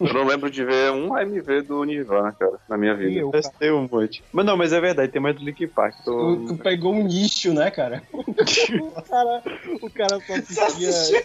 [0.00, 3.20] Eu não lembro de ver um AMV do Nirvana, cara, na minha vida.
[3.20, 4.22] Eu, Mas tem um monte.
[4.32, 5.94] Mas não, mas é verdade, tem mais do Linkin Park.
[6.04, 6.36] Tô...
[6.36, 8.02] Tu, tu pegou um nicho, né, cara?
[8.12, 9.42] o cara,
[9.82, 11.24] o cara só assistia.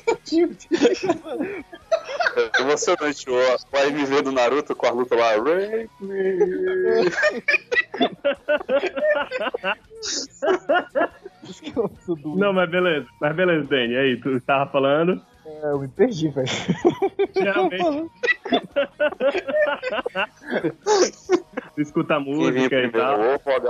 [2.36, 5.32] É emocionante o, o AMV do Naruto com a luta lá.
[5.32, 7.12] Rape me.
[12.36, 13.08] Não, mas beleza.
[13.20, 13.96] Mas beleza, Danny.
[13.96, 15.22] Aí, tu tava falando.
[15.46, 16.48] É, eu me perdi, velho.
[21.78, 23.20] Escuta música e tal.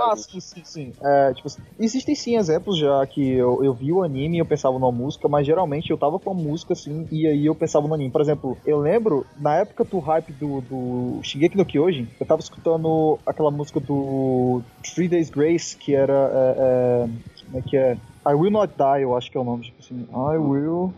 [0.00, 0.92] Ah, sim, sim, sim.
[1.02, 4.44] É, tipo assim, existem sim exemplos já que eu, eu vi o anime e eu
[4.44, 7.88] pensava numa música, mas geralmente eu tava com a música assim e aí eu pensava
[7.88, 8.10] no anime.
[8.10, 12.40] Por exemplo, eu lembro, na época do hype do, do Shingeki no Kyojin, eu tava
[12.40, 14.62] escutando aquela música do
[14.94, 16.12] Three Days Grace, que era.
[16.12, 17.08] É, é,
[17.46, 17.96] como é que é?
[18.26, 19.64] I Will Not Die, eu acho que é o nome.
[19.64, 20.92] Tipo assim, I Will.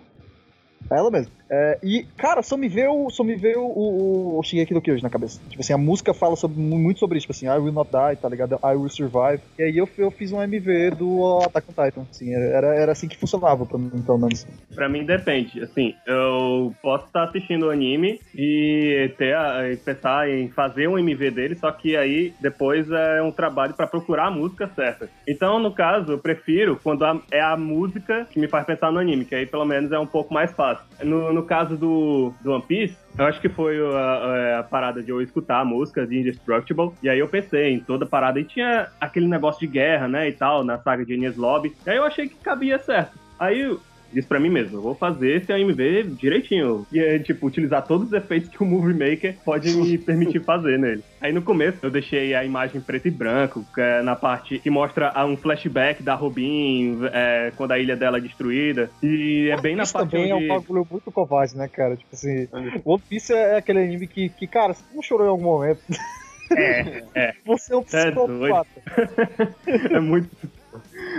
[0.92, 1.32] É ela mesmo.
[1.50, 5.02] É, e, cara, só me veio, só me veio o, o, o Shingeki no Kyojin
[5.02, 5.40] na cabeça.
[5.48, 7.26] Tipo assim, a música fala sobre, muito sobre isso.
[7.26, 8.58] Tipo assim, I will not die, tá ligado?
[8.64, 9.40] I will survive.
[9.58, 12.06] E aí eu, eu fiz um MV do Attack on Titan.
[12.10, 14.46] Assim, era, era assim que funcionava pra mim, pelo menos.
[14.74, 15.62] Pra mim depende.
[15.62, 21.30] Assim, eu posso estar assistindo o anime e ter a, pensar em fazer um MV
[21.30, 25.08] dele, só que aí depois é um trabalho pra procurar a música certa.
[25.28, 28.98] Então, no caso, eu prefiro quando a- é a música que me faz pensar no
[28.98, 30.73] anime, que aí pelo menos é um pouco mais fácil.
[31.02, 35.02] No, no caso do, do One Piece, eu acho que foi a, a- a parada
[35.02, 38.38] de eu escutar a música de Indestructible, e aí eu pensei em toda a parada,
[38.40, 41.90] e tinha aquele negócio de guerra, né, e tal, na saga de Enies Lobby, e
[41.90, 43.18] aí eu achei que cabia certo.
[43.38, 43.76] Aí
[44.14, 48.08] disse pra mim mesmo, eu vou fazer esse AMV direitinho, e é, tipo, utilizar todos
[48.08, 51.02] os efeitos que o Movie Maker pode me permitir fazer nele.
[51.20, 55.10] Aí no começo eu deixei a imagem preto e branco, é na parte que mostra
[55.14, 59.76] ah, um flashback da Robin, é, quando a ilha dela é destruída, e é bem
[59.76, 60.48] na Isso parte também é um onde...
[60.48, 61.96] bagulho muito covarde, né, cara?
[61.96, 62.48] Tipo assim,
[62.84, 65.80] One Piece é aquele anime que, que cara, você não chorou em algum momento.
[66.52, 67.34] É, é.
[67.44, 68.68] Você é um É psicopata.
[69.90, 70.30] é muito.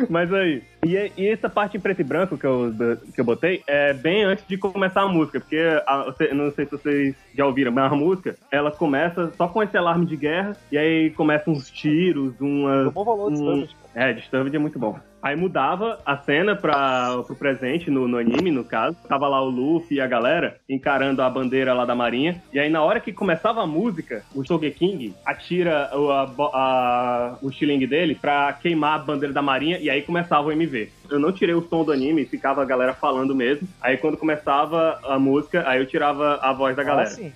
[0.10, 2.74] Mas aí, e, e essa parte em preto e branco que eu,
[3.14, 6.66] que eu botei é bem antes de começar a música, porque a, você- não sei
[6.66, 10.56] se vocês já ouviram, mas a música ela começa só com esse alarme de guerra,
[10.72, 12.92] e aí começam uns tiros, umas.
[12.94, 13.62] Bom valor de Hum.
[13.62, 13.76] Disturbed.
[13.96, 15.00] É, Disturbed é muito bom.
[15.26, 18.96] Aí mudava a cena pra, pro presente, no, no anime, no caso.
[19.10, 22.44] Tava lá o Luffy e a galera encarando a bandeira lá da marinha.
[22.54, 27.50] E aí, na hora que começava a música, o Sogeking atira o, a, a- o
[27.50, 29.80] estilingue dele pra queimar a bandeira da marinha.
[29.80, 30.90] E aí começava o MV.
[31.10, 33.68] Eu não tirei o som do anime, ficava a galera falando mesmo.
[33.82, 37.10] Aí quando começava a música, aí eu tirava a voz da Ah, galera.
[37.10, 37.34] sim.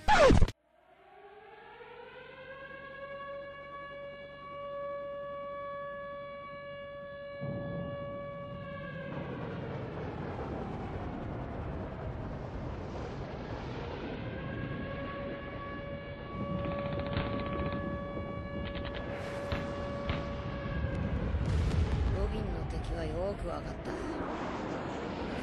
[23.50, 23.90] くわかった。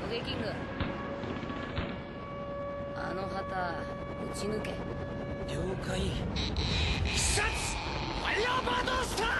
[0.07, 0.47] 狙撃キング。
[2.95, 3.75] あの旗
[4.33, 4.71] 撃ち抜け。
[4.71, 4.75] 了
[5.85, 5.99] 解。
[7.05, 7.47] 視察
[8.23, 9.36] 完了バードスター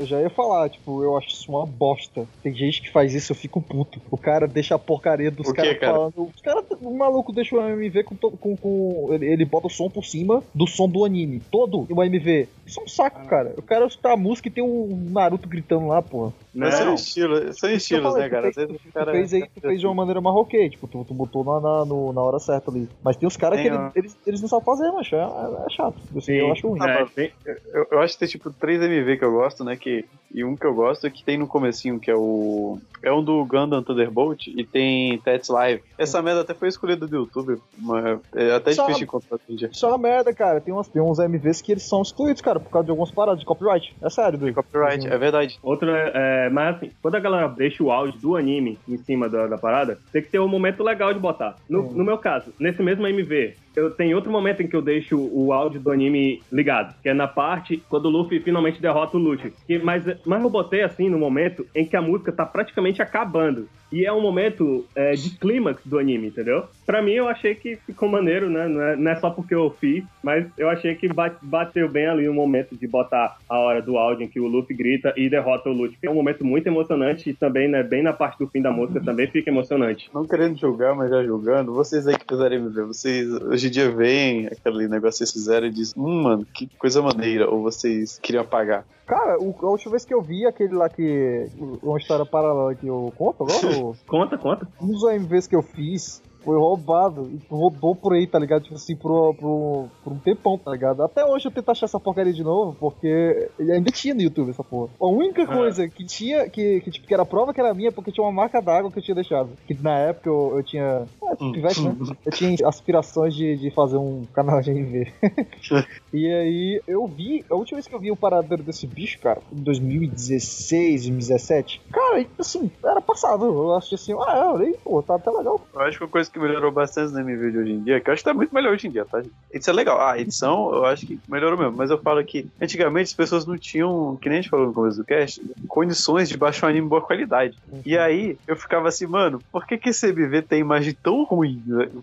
[0.00, 2.26] Eu já ia falar, tipo, eu acho isso uma bosta.
[2.42, 4.00] Tem gente que faz isso, eu fico puto.
[4.10, 5.92] O cara deixa a porcaria dos O caras cara?
[5.92, 6.30] falando.
[6.34, 9.70] Os cara, o maluco deixa o MV com, to- com, com- ele, ele bota o
[9.70, 11.42] som por cima do som do anime.
[11.52, 12.48] Todo o MV.
[12.66, 13.52] Isso é um saco, cara.
[13.54, 16.32] Eu quero escutar a música e tem o Naruto gritando lá, porra.
[16.52, 16.94] Mas são Não.
[16.94, 18.48] estilos, são que eu estilos, falei, né, cara?
[18.48, 19.12] Às fez- vezes tu, o cara.
[19.12, 22.12] fez aí, tu fez de uma maneira ok, tipo, tu, tu botou na, na, no-
[22.12, 22.88] na hora certa ali.
[23.04, 25.14] Mas tem os caras que ele- eles, eles não sabem fazer, macho.
[25.14, 25.96] É, é chato.
[26.10, 26.32] Assim, Sim.
[26.34, 26.80] eu acho ruim.
[26.82, 27.32] É, tem-
[27.72, 29.76] Eu, eu acho que tem tipo três MV que eu gosto, né?
[29.76, 32.78] Que, e um que eu gosto é que tem no comecinho, que é o.
[33.02, 35.82] É um do Gundam Thunderbolt e tem Tats Live.
[35.96, 39.44] Essa merda até foi escolhida do YouTube, mas é até Só- difícil de encontrar hoje
[39.48, 39.70] em dia.
[39.72, 40.60] Isso é uma merda, cara.
[40.60, 43.40] Tem, umas, tem uns MVs que eles são excluídos, cara, por causa de algumas paradas
[43.40, 43.94] de copyright.
[44.02, 44.54] É sério, doido.
[44.54, 45.58] Copyright, é verdade.
[45.62, 46.10] Outro é,
[46.46, 49.58] é, mas assim, quando a galera deixa o áudio do anime em cima da, da
[49.58, 51.56] parada, tem que ter um momento legal de botar.
[51.68, 55.16] No, no meu caso, nesse mesmo MV, eu tenho outro momento em que eu deixo
[55.16, 59.20] o áudio do anime ligado, que é na parte quando o Luffy finalmente derrota o
[59.20, 59.52] Luffy.
[59.66, 63.68] Que, mas, mas eu botei assim no momento em que a música tá praticamente acabando.
[63.92, 66.64] E é um momento é, de clímax do anime, entendeu?
[66.86, 68.68] Pra mim, eu achei que ficou maneiro, né?
[68.68, 72.06] Não é, não é só porque eu fiz, mas eu achei que ba- bateu bem
[72.06, 75.28] ali o momento de botar a hora do áudio em que o Luffy grita e
[75.28, 75.96] derrota o Luffy.
[76.00, 78.70] Que é um momento muito emocionante e também, né, bem na parte do fim da
[78.70, 80.10] música, também fica emocionante.
[80.14, 83.90] Não querendo julgar, mas já julgando, vocês aí que fizeram MV, vocês hoje em dia
[83.90, 88.18] veem aquele negócio que vocês fizeram e dizem, hum, mano, que coisa maneira, ou vocês
[88.22, 88.84] queriam apagar.
[89.06, 91.46] Cara, o- a última vez que eu vi aquele lá que.
[91.82, 93.58] Uma história paralela que eu conto agora,
[94.06, 94.68] Conta, conta.
[94.80, 98.62] um dos MVs que eu fiz foi roubado e rodou por aí, tá ligado?
[98.62, 101.02] Tipo assim, por, por, por um tempão, tá ligado?
[101.02, 104.64] Até hoje eu tento achar essa porcaria de novo, porque ainda tinha no YouTube essa
[104.64, 104.90] porra.
[105.00, 107.92] A única coisa que tinha, que, que, tipo, que era prova que era minha, é
[107.92, 109.50] porque tinha uma marca d'água que eu tinha deixado.
[109.66, 111.06] Que na época eu, eu tinha.
[111.22, 111.96] É, pivete, né?
[112.24, 115.12] Eu tinha aspirações de, de fazer um canal de MV.
[116.12, 119.40] E aí eu vi, a última vez que eu vi o paradeiro desse bicho, cara,
[119.52, 121.82] em 2016, 2017.
[121.90, 123.44] Cara, assim, era passado.
[123.44, 125.60] Eu achei assim, ah, é, olha aí, pô, tá até legal.
[125.72, 128.08] Eu acho que uma coisa que melhorou bastante no MV de hoje em dia, que
[128.08, 129.22] eu acho que tá muito melhor hoje em dia, tá?
[129.52, 130.00] Isso é legal.
[130.00, 133.46] Ah, a edição eu acho que melhorou mesmo, mas eu falo que antigamente as pessoas
[133.46, 136.70] não tinham, que nem a gente falou no começo do cast, condições de baixar um
[136.70, 137.56] anime de boa qualidade.
[137.84, 141.62] E aí eu ficava assim, mano, por que que esse MV tem imagem tão ruim?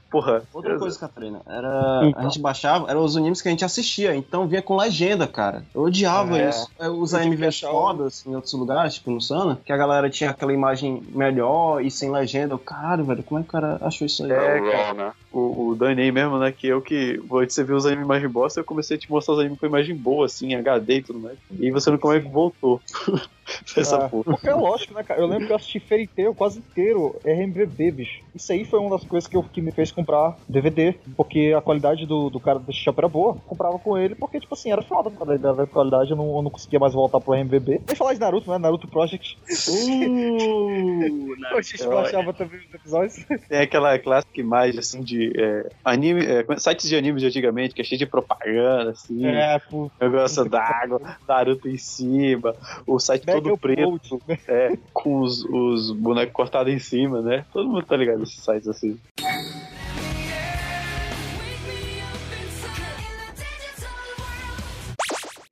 [0.10, 0.44] Porra.
[0.54, 2.12] Outra coisa, Catarina, era.
[2.16, 5.64] A gente baixava, eram os animes que a gente assistia, então vinha com legenda, cara.
[5.74, 6.50] Eu odiava É.
[6.50, 6.70] isso.
[6.80, 10.30] Eu os Eu achar fodas em outros lugares, tipo no Sana, que a galera tinha
[10.32, 12.54] aquela imagem melhor e sem legenda.
[12.54, 14.32] Eu, caralho, velho, como é que o cara achou isso aí?
[14.32, 15.14] É, o Raw, né?
[15.32, 16.52] O, o Dani mesmo, né?
[16.52, 17.20] Que eu que.
[17.28, 19.96] Você viu os animes imagem bosta, eu comecei a te mostrar os animes com imagem
[19.96, 21.38] boa, assim, HD e tudo mais.
[21.60, 22.82] E você não como é que voltou.
[23.76, 24.24] Essa Ah, porra.
[24.24, 25.20] Porque é lógico, né, cara?
[25.20, 28.24] Eu lembro que eu assisti Fairy Tail quase inteiro, RMVB, bicho.
[28.36, 31.62] Isso aí foi uma das coisas que, eu, que me fez comprar DVD, porque a
[31.62, 33.36] qualidade do, do cara do Shop era boa.
[33.48, 35.10] Comprava com ele, porque, tipo assim, era foda.
[35.10, 37.82] A qualidade eu não, eu não conseguia mais voltar pro RMVB.
[37.88, 38.58] Nem falar de Naruto, né?
[38.58, 39.38] Naruto Project.
[39.68, 43.16] Uh, A gente baixava também os episódios.
[43.48, 47.82] Tem aquela clássica imagem, assim, de é, anime, é, sites de animes de antigamente, que
[47.82, 49.26] é cheio de propaganda, assim.
[49.26, 49.90] É, pô.
[50.00, 52.56] Negócio d'água, Naruto em cima,
[52.86, 54.42] o site todo Mega preto, Upload.
[54.48, 57.46] é, com os, os bonecos cortados em cima, né?
[57.54, 58.98] Todo mundo tá ligado nesses sites assim.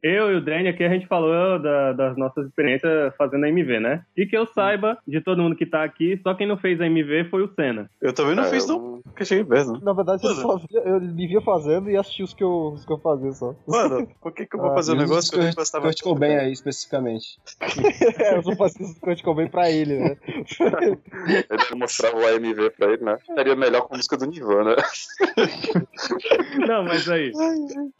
[0.08, 3.80] Eu e o Dren aqui a gente falou da- das nossas experiências fazendo a MV,
[3.80, 4.04] né?
[4.16, 6.86] E que eu saiba, de todo mundo que tá aqui, só quem não fez a
[6.86, 7.90] MV foi o Senna.
[8.00, 9.80] Eu também não É, fiz, eu não, porque cheguei perto, não.
[9.80, 12.86] Na verdade, eu, só via, eu me via fazendo e assistia os que eu, os
[12.86, 13.56] que eu fazia só.
[13.68, 15.86] Mano, por que que eu vou Ah, fazer um negócio que eu nem Kurt, gostava
[15.88, 17.26] Kurt Cobain aí, especificamente.
[18.20, 20.18] é, eu só fazia os que eu comer pra ele, né?
[21.50, 23.18] Ele mostrava o AMV pra ele, né?
[23.34, 24.76] Seria melhor com a música do Nirvana.
[26.68, 27.32] Não, mas aí.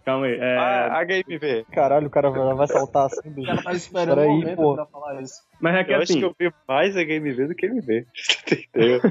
[0.06, 0.38] Calma aí.
[0.40, 1.66] É, Ah, HMV.
[1.96, 3.48] Caralho, o cara vai vai saltar assim, O bicho.
[3.48, 4.74] cara tá esperando Peraí, o momento pô.
[4.76, 5.36] pra falar isso.
[5.60, 6.20] Mas é que Eu acho assim.
[6.20, 8.06] que eu vi mais HMV do que MV.
[8.76, 9.02] Entendeu?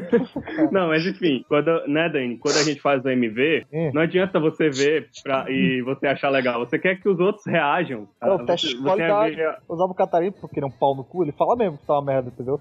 [0.70, 2.36] Não, mas enfim, quando, né, Dani?
[2.38, 3.90] Quando a gente faz o MV, Hum.
[3.94, 6.60] não adianta você ver pra, e você achar legal.
[6.60, 8.08] Você quer que os outros reajam.
[8.22, 9.36] É o Você- teste de qualidade.
[9.36, 11.86] ver- usava o Catarina porque ele é um pau no cu, ele fala mesmo que
[11.86, 12.60] tá uma merda, entendeu?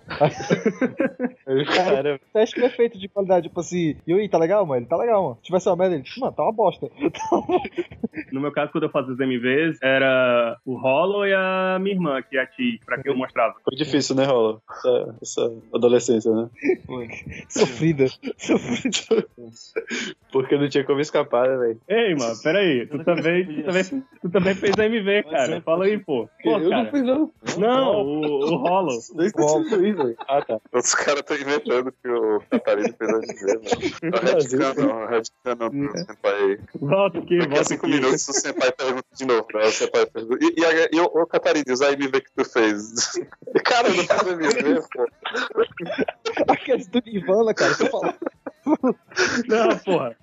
[1.75, 4.81] Cara, Teste perfeito de qualidade, tipo assim, e aí, tá legal, mano?
[4.81, 5.35] Ele tá legal, mano.
[5.37, 6.89] Se tivesse uma merda, ele, mano, tá uma bosta.
[8.31, 11.95] No meu caso, quando eu fazia os MVs, era era o Hollow e a minha
[11.95, 13.53] irmã, que é a Ti, pra que eu mostrava.
[13.73, 14.59] Foi difícil, né, Rola?
[14.69, 16.47] Essa, essa adolescência, né?
[17.49, 18.05] Sofrida.
[18.37, 19.27] Sofrida.
[20.31, 21.79] Porque não tinha como escapar, né, velho?
[21.87, 22.85] Ei, mano, peraí.
[22.87, 23.83] Tu também, tu também,
[24.21, 25.61] tu também fez MV, cara.
[25.61, 26.27] Fala aí, pô.
[26.43, 26.91] Pô, Eu não cara.
[26.91, 27.31] fiz, não.
[27.57, 28.99] Não, o, o Hollow.
[29.73, 30.15] Velho.
[30.27, 30.59] Ah, tá.
[30.73, 34.11] Os caras estão inventando que o Catarina fez a dizer, mano.
[34.11, 36.59] Tá retcanando, retcanando do Senpai.
[36.75, 37.95] Volta aqui, Daqui a volta cinco aqui.
[37.95, 39.61] minutos o Senpai pergunta de novo, né?
[39.65, 40.37] O Senpai pergunta.
[40.43, 42.83] E, e, a- e o, o Catarina, os AMV que tu fez?
[43.63, 45.07] Cara, eu não MV, pô.
[46.49, 47.75] Aqueles do Nirvana, cara.
[47.75, 48.15] Tô falando.
[49.47, 50.15] Não, porra.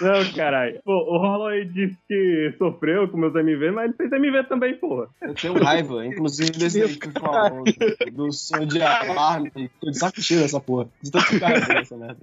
[0.00, 0.80] Não, caralho.
[0.84, 4.76] Pô, o Hollow aí disse que sofreu com meus MV, mas ele fez MV também,
[4.76, 5.08] porra.
[5.20, 7.64] Eu tenho raiva, inclusive desse aí que tu falou,
[8.12, 9.50] do som de alarme.
[9.80, 10.88] Tô de saco cheio dessa porra.
[11.02, 12.18] De tanto ficar dessa merda.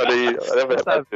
[0.00, 1.06] Olha aí, olha a verdade.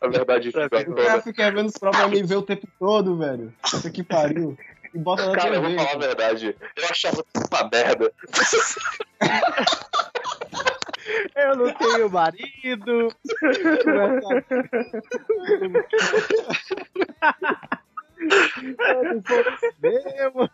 [0.00, 1.22] A verdade O cara toda.
[1.22, 3.52] fica vendo os próprios MV o tempo todo, velho.
[3.70, 4.56] Puta que pariu.
[4.96, 6.56] E bota na Cara, eu vou falar a verdade.
[6.74, 8.10] Eu achava tudo uma merda.
[11.36, 13.08] Eu não tenho marido.
[18.78, 19.44] Eu não sou
[19.82, 20.50] mesmo.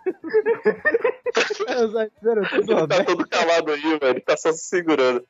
[2.52, 4.06] Ele tá todo calado aí, velho.
[4.08, 5.24] Ele tá só se segurando.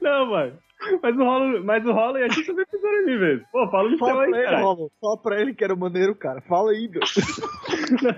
[0.00, 0.58] Não, mano.
[1.02, 3.44] Mas o Hollow, mas o Hollow e a gente também fizeram MV.
[3.52, 4.62] Pô, fala do Fala aí, pra ele, cara.
[5.00, 6.40] Fala pra ele que era maneiro, cara.
[6.42, 7.00] Fala aí, meu.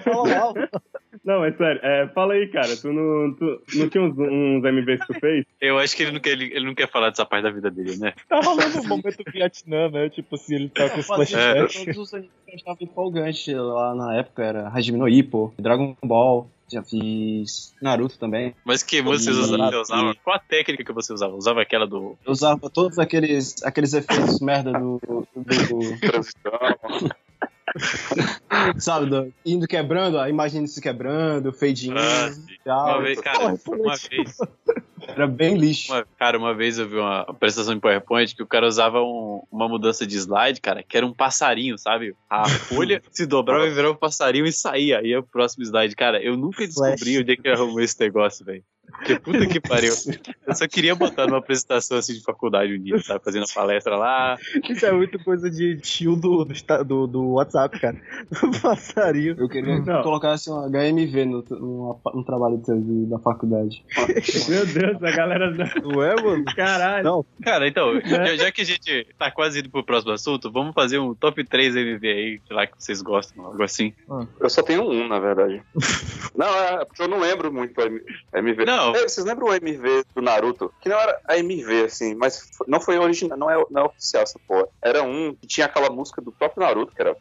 [0.02, 0.54] Fala mal.
[1.24, 1.80] Não, é sério.
[1.82, 2.76] É, fala aí, cara.
[2.76, 5.44] Tu não, tu não tinha uns, uns MVs que tu fez?
[5.60, 7.70] Eu acho que ele não, quer, ele, ele não quer falar dessa parte da vida
[7.70, 8.12] dele, né?
[8.28, 10.08] Tá rolando um momento Vietnã, né?
[10.08, 11.84] Tipo assim, ele tá com os flashbacks.
[11.84, 15.96] Todos os animes que eu achava empolgante lá na época era Hajime no Ippo, Dragon
[16.04, 18.54] Ball, já fiz Naruto também.
[18.64, 20.14] Mas que música você usava, usava?
[20.22, 21.34] Qual a técnica que você usava?
[21.34, 22.16] Usava aquela do.
[22.24, 25.00] Eu usava todos aqueles, aqueles efeitos merda do.
[25.34, 26.52] do, Transição.
[28.78, 32.46] sabe, do, indo quebrando, a imagem se quebrando, fade in, Ah, sim.
[32.64, 32.86] tal.
[32.86, 34.36] Uma vez, cara, uma vez.
[35.08, 35.92] Era bem lixo.
[35.92, 39.42] Uma- cara, uma vez eu vi uma apresentação em PowerPoint que o cara usava um-
[39.50, 42.14] uma mudança de slide, cara, que era um passarinho, sabe?
[42.30, 42.44] A
[42.98, 44.98] folha se dobrava e virava um passarinho e saía.
[44.98, 45.96] Aí é o próximo slide.
[45.96, 47.16] Cara, eu nunca descobri Flash.
[47.20, 48.62] onde é que arrumou esse negócio, velho.
[48.90, 49.92] Porque puta que pariu.
[50.46, 53.22] Eu só queria botar numa apresentação assim de faculdade um dia, sabe?
[53.24, 54.36] Fazendo a palestra lá.
[54.68, 57.96] Isso é muito coisa de tio do, do, do, do WhatsApp, cara.
[58.62, 59.36] Passarinho.
[59.38, 59.84] Eu queria Não.
[59.98, 63.84] que colocasse um HMV no, no, no trabalho teu de- da faculdade.
[64.48, 65.50] Meu Deus, a galera.
[65.82, 66.44] Não é, mano?
[66.56, 67.04] Caralho.
[67.04, 67.26] Não.
[67.42, 70.98] Cara, então, já, já que a gente tá quase indo pro próximo assunto, vamos fazer
[70.98, 73.92] um top 3 MV aí, sei lá, que vocês gostam, algo assim.
[74.40, 75.62] Eu só tenho um, na verdade.
[76.36, 77.74] Não, é porque eu não lembro muito
[78.32, 78.64] MV.
[78.64, 78.77] Não.
[78.96, 80.72] É, vocês lembram o MV do Naruto?
[80.80, 84.22] Que não era a MV, assim, mas não foi original, não é, não é oficial
[84.22, 84.68] essa porra.
[84.82, 87.16] Era um que tinha aquela música do próprio Naruto, que era.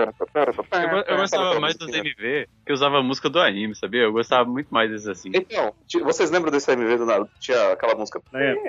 [0.00, 4.02] Eu, go- eu gostava mais dos MV que usava a música do anime, sabia?
[4.02, 5.30] Eu gostava muito mais desses assim.
[5.34, 7.30] Então, vocês lembram desse MV do Naruto?
[7.40, 8.20] Tinha aquela música.
[8.32, 8.62] Lembro,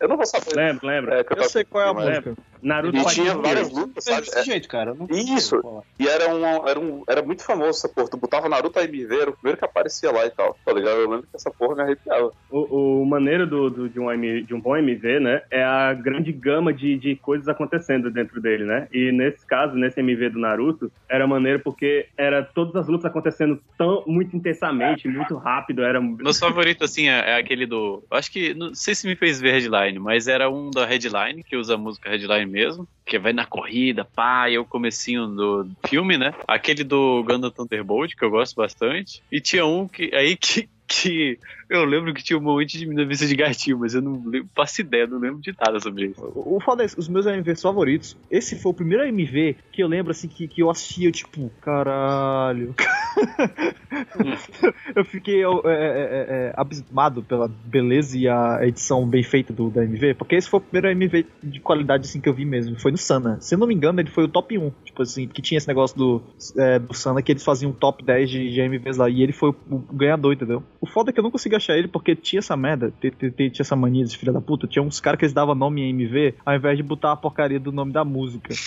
[0.00, 0.54] Eu não vou saber.
[0.56, 1.12] lembro, lembro.
[1.14, 2.34] É, Eu tava- sei qual é a mas- música.
[2.62, 4.22] Naruto E tinha várias lutas, sabe?
[4.22, 4.90] desse jeito, cara.
[4.92, 5.60] eu não Isso.
[5.98, 7.04] E era um, era um.
[7.06, 8.08] Era muito famoso essa porra.
[8.08, 10.56] Tu botava Naruto AMV, era o primeiro que aparecia lá e tal.
[10.64, 10.96] Tá ligado?
[10.96, 12.32] Eu lembro que essa porra me arrepiava.
[12.50, 15.92] O, o maneiro do, do- de, um M- de um bom MV, né, é a
[15.92, 18.88] grande gama de, de coisas acontecendo dentro dele, né?
[18.90, 20.73] E nesse caso, nesse MV do Naruto,
[21.08, 26.38] era maneiro porque era todas as lutas acontecendo tão muito intensamente, muito rápido, era Meus
[26.38, 28.02] favoritos, assim, é, é aquele do.
[28.10, 28.54] Acho que.
[28.54, 31.78] Não sei se me fez ver Headline, mas era um da Headline, que usa a
[31.78, 32.86] música Headline mesmo.
[33.04, 36.32] Que vai na corrida, pá, e é o comecinho do filme, né?
[36.46, 39.22] Aquele do Gundam Thunderbolt, que eu gosto bastante.
[39.30, 40.68] E tinha um que aí que.
[40.86, 44.22] que eu lembro que tinha um monte de menina vista de gatinho, mas eu não
[44.24, 46.24] lembro, faço ideia, não lembro de nada sobre isso.
[46.34, 49.88] O o foda é, os meus MVs favoritos, esse foi o primeiro MV que eu
[49.88, 52.74] lembro assim que, que eu assistia, tipo, caralho.
[54.94, 59.70] eu fiquei é, é, é, é, abismado pela beleza e a edição bem feita do,
[59.70, 62.78] da MV, porque esse foi o primeiro MV de qualidade assim que eu vi mesmo.
[62.78, 63.38] Foi no Sana.
[63.40, 64.70] Se eu não me engano, ele foi o top 1.
[64.84, 66.22] Tipo assim, que tinha esse negócio do,
[66.56, 69.08] é, do Sana que eles faziam top 10 de, de MVs lá.
[69.08, 70.62] E ele foi o, o ganhador, entendeu?
[70.80, 73.76] O foda é que eu não consegui achar ele porque tinha essa merda, tinha essa
[73.76, 74.66] mania de filha da puta.
[74.66, 77.58] Tinha uns caras que eles davam nome em MV ao invés de botar a porcaria
[77.60, 78.54] do nome da música.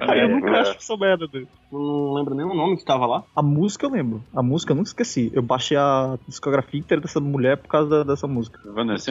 [0.00, 0.60] Aí eu nunca É.
[0.60, 1.46] acho essa merda, velho.
[1.70, 3.22] Não lembro nem o nome que tava lá.
[3.36, 4.24] A música eu lembro.
[4.34, 5.30] A música eu nunca esqueci.
[5.34, 8.58] Eu baixei a discografia inteira dessa mulher por causa da- dessa música.
[8.72, 9.10] Vanessa?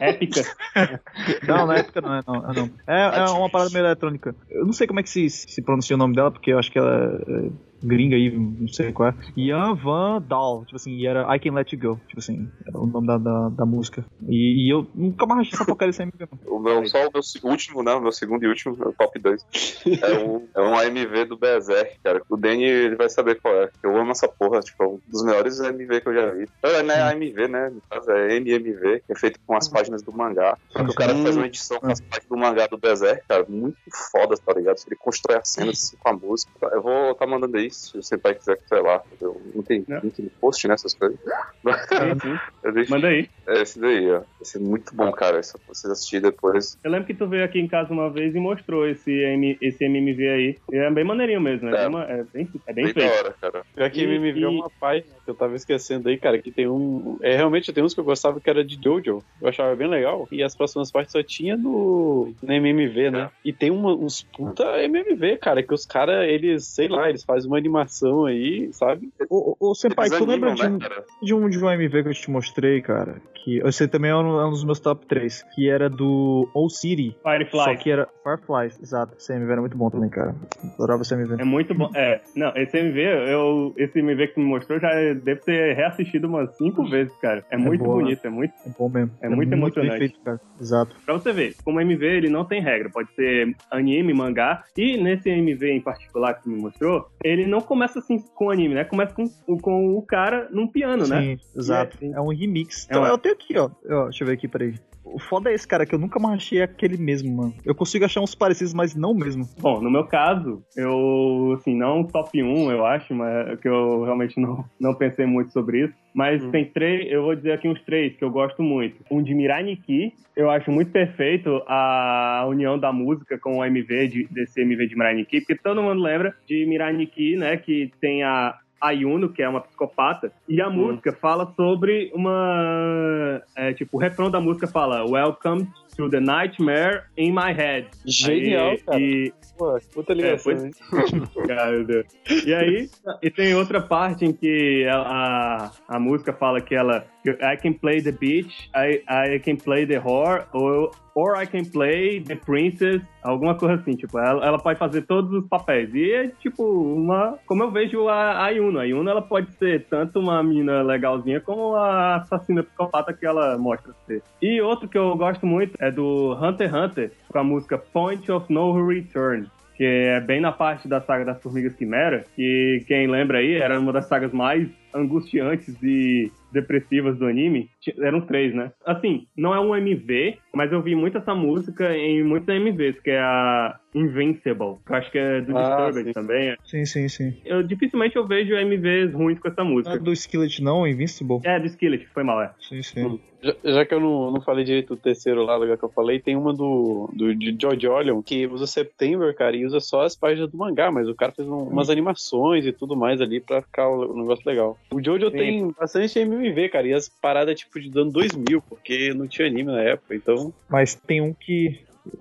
[0.00, 0.42] Épica.
[1.46, 2.34] Não, na época não é, não.
[2.50, 2.70] É, não.
[2.88, 4.34] É, é uma parada meio eletrônica.
[4.50, 6.70] Eu não sei como é que se, se pronuncia o nome dela, porque eu acho
[6.72, 7.50] que ela é
[7.84, 9.14] gringa aí, não sei qual é.
[9.36, 12.78] Ian Van Dahl, tipo assim, e era I Can Let You Go, tipo assim, era
[12.78, 14.04] o nome da, da, da música.
[14.28, 16.28] E, e eu nunca mais achei essa porcaria sem MV.
[16.46, 16.86] não.
[16.86, 17.94] Só o meu último, né?
[17.94, 19.82] O meu segundo e último, o top 2.
[20.02, 22.22] É um, é um AMV do Berserk, cara.
[22.28, 23.70] O Danny ele vai saber qual é.
[23.82, 26.48] Eu amo essa porra, tipo, é um dos melhores AMV que eu já vi.
[26.62, 27.72] É, não é AMV, né?
[28.08, 30.56] É NMV, que é feito com as páginas do mangá.
[30.70, 33.44] Só que o cara faz uma edição com as páginas do mangá do Berserk, cara,
[33.48, 33.76] muito
[34.10, 34.76] foda, tá ligado?
[34.86, 36.52] Ele constrói as cenas assim, com a música.
[36.72, 39.02] Eu vou tá mandando aí, se você pai quiser, sei lá.
[39.20, 40.74] Eu não tem link no post, né?
[40.74, 41.18] Essas coisas.
[42.62, 43.28] Eu deixo- Manda aí.
[43.46, 44.22] É esse daí, ó.
[44.40, 45.42] Esse é muito bom, cara.
[45.42, 46.78] Só pra vocês assistirem depois.
[46.82, 49.84] Eu lembro que tu veio aqui em casa uma vez e mostrou esse, M, esse
[49.84, 50.58] MMV aí.
[50.72, 51.78] E é bem maneirinho mesmo, né?
[51.80, 51.84] É.
[51.84, 53.12] É, uma- é bem, é bem Bem feito.
[53.12, 53.62] hora, cara.
[53.74, 56.50] Pior que E- MMV é e- uma página que eu tava esquecendo aí, cara, que
[56.50, 57.18] tem um...
[57.22, 59.22] É, realmente tem uns que eu gostava que era de Jojo.
[59.40, 60.26] Eu achava bem legal.
[60.30, 63.30] E as próximas partes só tinha no, no MMV, né?
[63.44, 67.50] E tem uma- uns puta MMV, cara, que os caras, eles, sei lá, eles fazem
[67.50, 69.10] uma animação aí, sabe?
[69.28, 72.02] Ô, ô, ô, Senpai, tu lembra animam, de um, né, de um, de um MV
[72.02, 73.20] que eu te mostrei, cara?
[73.44, 75.42] Que esse também é um, é um dos meus top 3.
[75.54, 77.14] Que era do Old City.
[77.22, 77.76] Só Firefly.
[77.76, 79.14] que era Fireflies, exato.
[79.18, 80.34] Esse MV era muito bom também, cara.
[80.74, 81.42] Adorava esse MV.
[81.42, 81.90] É muito bom.
[81.94, 82.98] É, não, esse MV,
[83.30, 87.44] eu, esse MV que tu me mostrou já deve ter reassistido umas cinco vezes, cara.
[87.50, 88.54] É, muito boa, bonito, é muito.
[88.66, 89.10] É bom mesmo.
[89.20, 89.98] É muito bem emocionante.
[89.98, 90.40] feito, cara.
[90.58, 90.96] Exato.
[91.04, 95.28] Pra você ver, como MV ele não tem regra, pode ser anime, mangá, e nesse
[95.28, 98.84] MV em particular que tu me mostrou, ele não começa assim com anime, né?
[98.84, 99.28] Começa com,
[99.58, 101.20] com o cara num piano, né?
[101.20, 101.98] Sim, exato.
[102.00, 102.84] É- É um remix.
[102.84, 103.70] É Então, uma- eu tenho aqui, ó.
[103.90, 104.04] ó.
[104.04, 104.74] Deixa eu ver aqui, peraí.
[105.04, 107.54] O foda é esse, cara, que eu nunca mais achei aquele mesmo, mano.
[107.64, 109.44] Eu consigo achar uns parecidos, mas não mesmo.
[109.60, 114.02] Bom, no meu caso, eu, assim, não top 1, eu acho, mas é que eu
[114.04, 115.94] realmente não, não pensei muito sobre isso.
[116.14, 119.04] Mas tem três, eu vou dizer aqui uns três que eu gosto muito.
[119.10, 124.08] Um de Mirai Nikki, eu acho muito perfeito a união da música com o MV,
[124.08, 127.90] de- desse MV de Mirai Nikki, porque todo mundo lembra de Mirai Nikki, né, que
[128.00, 133.42] tem a Ayuno, que é uma psicopata, e a música fala sobre uma.
[133.56, 137.88] é, tipo, o refrão da música fala Welcome to the Nightmare in my head.
[138.04, 139.00] Genial, Aí, cara.
[139.00, 140.70] E, Pô, puta ligação, É, hein?
[141.46, 142.06] Cara, meu Deus.
[142.44, 142.90] E aí,
[143.22, 147.72] e tem outra parte em que ela- a, a música fala que ela I can
[147.74, 152.36] play the bitch, I, I can play the whore, or, or I can play the
[152.36, 155.94] princess, alguma coisa assim, tipo, ela, ela pode fazer todos os papéis.
[155.94, 157.38] E é tipo uma.
[157.46, 158.80] Como eu vejo a, a Yuna.
[158.80, 163.56] A Yuna ela pode ser tanto uma menina legalzinha como a assassina psicopata que ela
[163.56, 164.22] mostra ser.
[164.42, 168.30] E outro que eu gosto muito é do Hunter x Hunter, com a música Point
[168.30, 173.08] of No Return que é bem na parte da saga das Formigas Quimera, que quem
[173.08, 177.68] lembra aí era uma das sagas mais angustiantes e depressivas do anime.
[178.00, 178.72] Eram três, né?
[178.86, 183.10] Assim, não é um MV, mas eu vi muito essa música em muitos MVs, que
[183.10, 186.12] é a Invincible, que eu acho que é do Ah, Disturbed sim.
[186.12, 186.56] também.
[186.64, 187.34] Sim, sim, sim.
[187.44, 189.98] Eu dificilmente eu vejo MVs ruins com essa Não é música.
[189.98, 191.40] do Skillet, não, Invincible.
[191.44, 192.50] É, do Skillet, foi mal, é.
[192.60, 193.20] Sim, sim.
[193.42, 196.18] Já, já que eu não, não falei direito do terceiro lá, lugar que eu falei,
[196.18, 200.16] tem uma do, do de George Olion que usa September, cara, e usa só as
[200.16, 203.60] páginas do mangá, mas o cara fez um- umas animações e tudo mais ali pra
[203.60, 204.78] ficar o, o negócio legal.
[204.92, 205.36] O Jojo Sim.
[205.36, 209.70] tem bastante MMV, cara, e as paradas tipo de dando 2000, porque não tinha anime
[209.72, 210.52] na época, então.
[210.68, 211.80] Mas tem um que.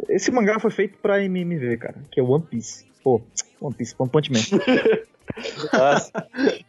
[0.10, 2.86] Esse mangá foi feito pra MMV, cara, que é One Piece.
[3.04, 3.22] Pô,
[3.60, 4.40] One Piece, One Punch Man.
[5.72, 5.96] Ah,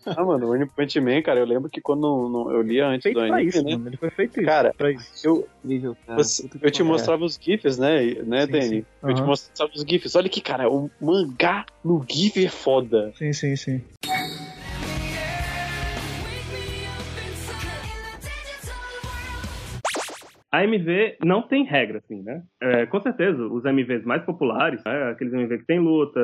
[0.07, 3.03] ah, mano, o One Punch Man, cara, eu lembro que quando não- eu lia antes
[3.03, 3.73] feito do pra anime, isso, né?
[3.73, 3.89] mano.
[3.89, 5.27] Ele foi feito isso, Cara, pra isso.
[5.27, 6.23] Eu, Incrível, cara.
[6.23, 8.69] Você- eu te mostrava os GIFs, né, né Sim, Danny?
[8.69, 8.85] sim.
[9.03, 10.15] Eu te mostrava os GIFs.
[10.15, 13.13] Olha que, cara, o mangá no GIF é foda.
[13.19, 13.83] Sim, sim, sim.
[20.55, 22.43] A MV não tem regra, assim, né?
[22.63, 25.11] É, com certeza, os MVs mais populares, né?
[25.11, 26.21] aqueles MV que tem luta,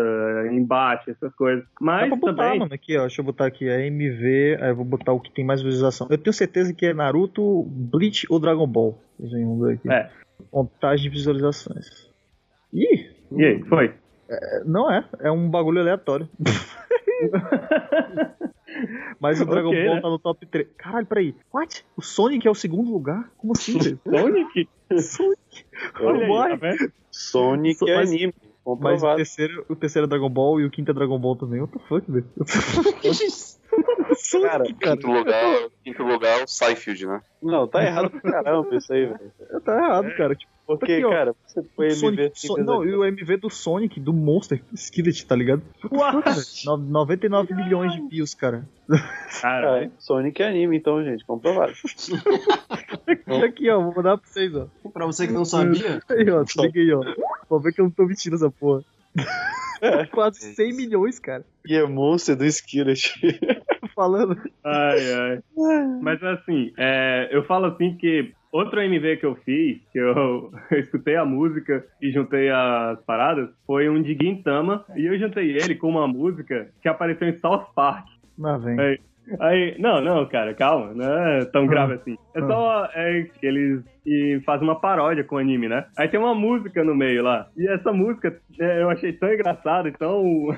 [0.53, 1.65] embate, essas coisas.
[1.65, 2.59] Dá Mas pra botar, também.
[2.61, 3.01] mano, aqui, ó.
[3.03, 6.07] Deixa eu botar aqui, a MV, aí eu vou botar o que tem mais visualização.
[6.11, 8.97] Eu tenho certeza que é Naruto, Bleach ou Dragon Ball.
[9.19, 9.91] Vão ver aqui.
[9.91, 10.09] É.
[10.51, 12.09] Contagem de visualizações.
[12.73, 13.93] Ih, E aí, foi?
[14.31, 15.05] é, não é.
[15.19, 16.29] É um bagulho aleatório.
[19.21, 20.01] Mas o Dragon Ok, Ball né?
[20.01, 20.69] tá no top 3.
[20.77, 21.35] Caralho, peraí.
[21.53, 21.85] What?
[21.97, 23.31] O Sonic é o segundo lugar?
[23.37, 24.01] Como assim, velho?
[24.05, 24.69] Sonic?
[25.01, 25.65] Sonic?
[26.01, 26.89] Olha aí, tá?
[27.11, 28.35] Sonic So- é mas- anime.
[28.79, 31.61] Mas o terceiro, o terceiro é Dragon Ball e o quinto é Dragon Ball também.
[31.61, 32.27] What the fuck, velho?
[34.17, 34.97] Sonic, Cara, cara.
[34.97, 37.23] Quinto lugar, quinto lugar é o Seinfeld, né?
[37.43, 39.33] Não, tá errado pra caramba isso aí, velho.
[39.65, 40.35] Tá errado, cara.
[40.35, 41.11] Tipo, Porque, Aqui, ó.
[41.11, 44.63] cara, você foi o MV Sonic, So- não, e o MV do Sonic, do Monster
[44.75, 45.63] Skillet, tá ligado?
[46.65, 48.65] No- 99 milhões de views, cara.
[49.41, 49.91] Cara, é.
[49.99, 51.73] Sonic é anime, então, gente, comprovado.
[53.45, 54.67] Aqui, ó, vou mandar pra vocês, ó.
[54.93, 57.01] Pra você que não sabia, Aí, ó, se liga aí, ó.
[57.49, 58.83] Vou ver que eu não tô mentindo essa porra.
[60.13, 61.45] Quase 100 milhões, cara.
[61.67, 63.15] E é monstro do Skillet.
[63.81, 64.37] Tô falando.
[64.63, 65.43] Ai, ai.
[66.03, 70.79] Mas assim, é, eu falo assim que outro MV que eu fiz, que eu, eu
[70.79, 75.75] escutei a música e juntei as paradas, foi um de Gintama, e eu juntei ele
[75.75, 78.07] com uma música que apareceu em South Park.
[78.39, 78.81] Lá vem.
[78.81, 78.99] É.
[79.39, 82.17] Aí, não, não, cara, calma, não é tão grave assim.
[82.35, 85.85] É só é, que eles e fazem uma paródia com o anime, né?
[85.97, 87.47] Aí tem uma música no meio lá.
[87.57, 90.49] E essa música é, eu achei tão engraçada e tão,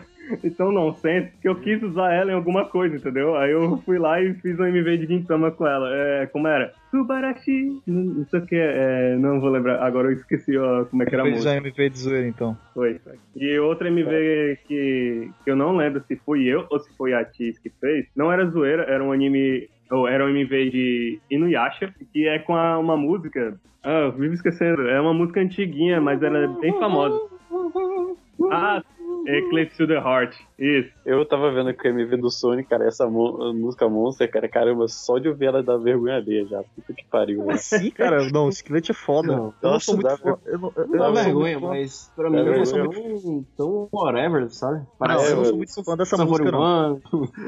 [0.43, 3.37] e tão nonsense que eu quis usar ela em alguma coisa, entendeu?
[3.37, 5.89] Aí eu fui lá e fiz um MV de Gintama com ela.
[5.93, 6.73] É, como era?
[6.91, 7.81] Subarashi.
[7.87, 9.83] Não, não sei o que é, não vou lembrar.
[9.83, 11.53] Agora eu esqueci ó, como é que era a Fez música.
[11.53, 12.57] a MV de zoeira, então.
[12.75, 13.01] Foi.
[13.37, 17.25] E outro MV que, que eu não lembro se fui eu ou se foi a
[17.25, 19.69] Tis que fez, não era zoeira, era um anime.
[19.91, 23.55] Ou era um MV de Inuyasha, que é com a- uma música.
[23.85, 24.89] Ah, eu vivo esquecendo.
[24.89, 27.19] É uma música antiguinha, mas ela é bem famosa.
[28.51, 28.83] Ah,
[29.27, 30.37] Eclipse to the Heart.
[30.59, 30.91] Isso.
[31.05, 35.19] Eu tava vendo com o MV do Sonic, cara, essa música monstro, cara, caramba, só
[35.19, 36.63] de ouvir ela dá vergonha alheia já.
[36.63, 37.59] Puta que pariu, velho.
[37.59, 38.29] Sim, cara.
[38.31, 39.29] Não, o Skillet é foda.
[39.37, 40.39] Não, eu não sou muito dá fã.
[40.47, 43.89] Eu não, eu, dá não sou vergonha, mas pra mim Dá eu sou muito tão
[43.93, 44.79] whatever, sabe?
[44.79, 47.01] Não, Parece eu não É, sou muito fã dessa música, não.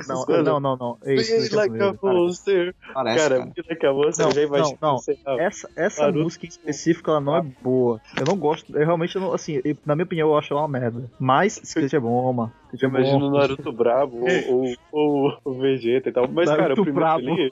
[0.09, 0.99] Não, não, não, não.
[1.05, 2.75] É isso, Feel like a monster.
[2.93, 3.53] Parece, Cara, cara.
[3.53, 5.35] Feel like a monster, Não, já imagino, não, não.
[5.35, 8.01] lá, Essa, essa música em específico, ela não é boa.
[8.19, 8.77] Eu não gosto.
[8.77, 9.33] Eu realmente não.
[9.33, 11.11] Assim, na minha opinião, eu acho ela uma merda.
[11.19, 12.53] Mas Skillet é bom, mano.
[12.83, 12.99] É bom.
[12.99, 16.29] Imagina o Naruto brabo ou, ou, ou o Vegeta e tal.
[16.29, 17.33] Mas, cara, Naruto o primeiro brabo.
[17.33, 17.51] ali,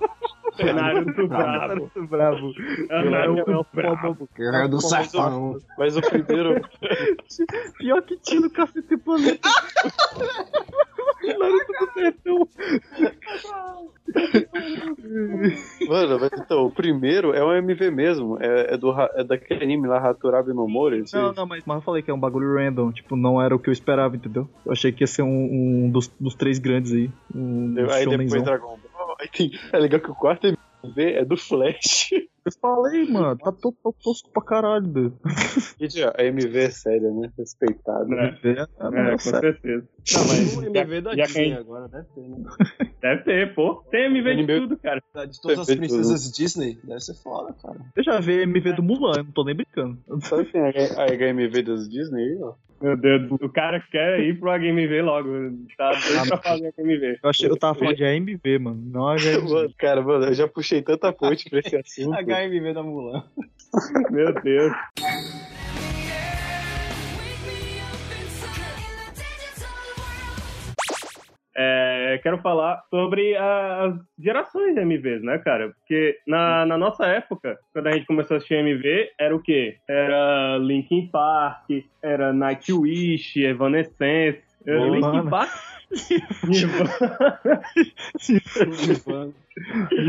[0.61, 1.66] Naruto Bravo.
[1.66, 2.53] Naruto bravo.
[2.91, 4.29] É o Naruto bravo.
[4.37, 5.59] Guerra do Sertão.
[5.79, 6.61] mas o primeiro.
[7.79, 9.49] Pior que tinha no Cacete Planeta.
[11.39, 12.49] Naruto do Sertão.
[15.89, 18.37] Mano, mas então, o primeiro é um MV mesmo.
[18.41, 21.05] É, é, do, é daquele anime lá, Haturabi no Mori.
[21.12, 22.93] Não, não, mas, mas eu falei que é um bagulho random.
[22.93, 24.49] Tipo, não era o que eu esperava, entendeu?
[24.66, 27.10] Eu achei que ia ser um, um dos, dos três grandes aí.
[27.34, 28.42] Um Aí depois.
[28.42, 29.16] Dragon Ball.
[29.72, 32.10] É legal que o quarto MV é do Flash.
[32.44, 33.36] Eu falei, mano.
[33.38, 34.82] Tá to- to- tosco pra caralho,
[36.16, 37.30] a MV é séria, né?
[37.38, 38.04] Respeitada.
[38.04, 38.36] Né?
[38.42, 39.88] É, É, com certeza.
[40.12, 42.44] Não, mas o MV da já Disney quem- agora deve ter, né?
[43.00, 43.74] Deve ter, pô.
[43.92, 45.00] Tem MV de Anime- tudo, cara.
[45.28, 47.78] De todas as princesas Disney, deve ser foda, cara.
[47.94, 49.98] Eu já vi MV do Mulan, eu não tô nem brincando.
[50.22, 52.54] Sabe quem é a HMV das Disney aí, ó?
[52.83, 55.28] Meu Deus, o cara quer ir pro HMV logo.
[55.78, 57.18] Tá doido pra fazer HMV.
[57.22, 58.83] Eu, achei, eu tava falando de AMV, mano.
[58.85, 59.74] Não HMV.
[59.78, 62.16] Cara, mano, eu já puxei tanta ponte pra esse assunto.
[62.16, 63.22] HMV da Mulan.
[64.11, 64.72] Meu Deus.
[71.55, 75.68] É, quero falar sobre as gerações de MVs, né, cara?
[75.70, 79.76] Porque na, na nossa época, quando a gente começou a assistir MV, era o quê?
[79.88, 81.68] Era Linkin Park,
[82.03, 84.40] era Nightwish, Evanescence.
[84.66, 85.30] eh, Boa, Linkin mano.
[85.30, 85.50] Park?
[86.44, 86.90] Nirvana.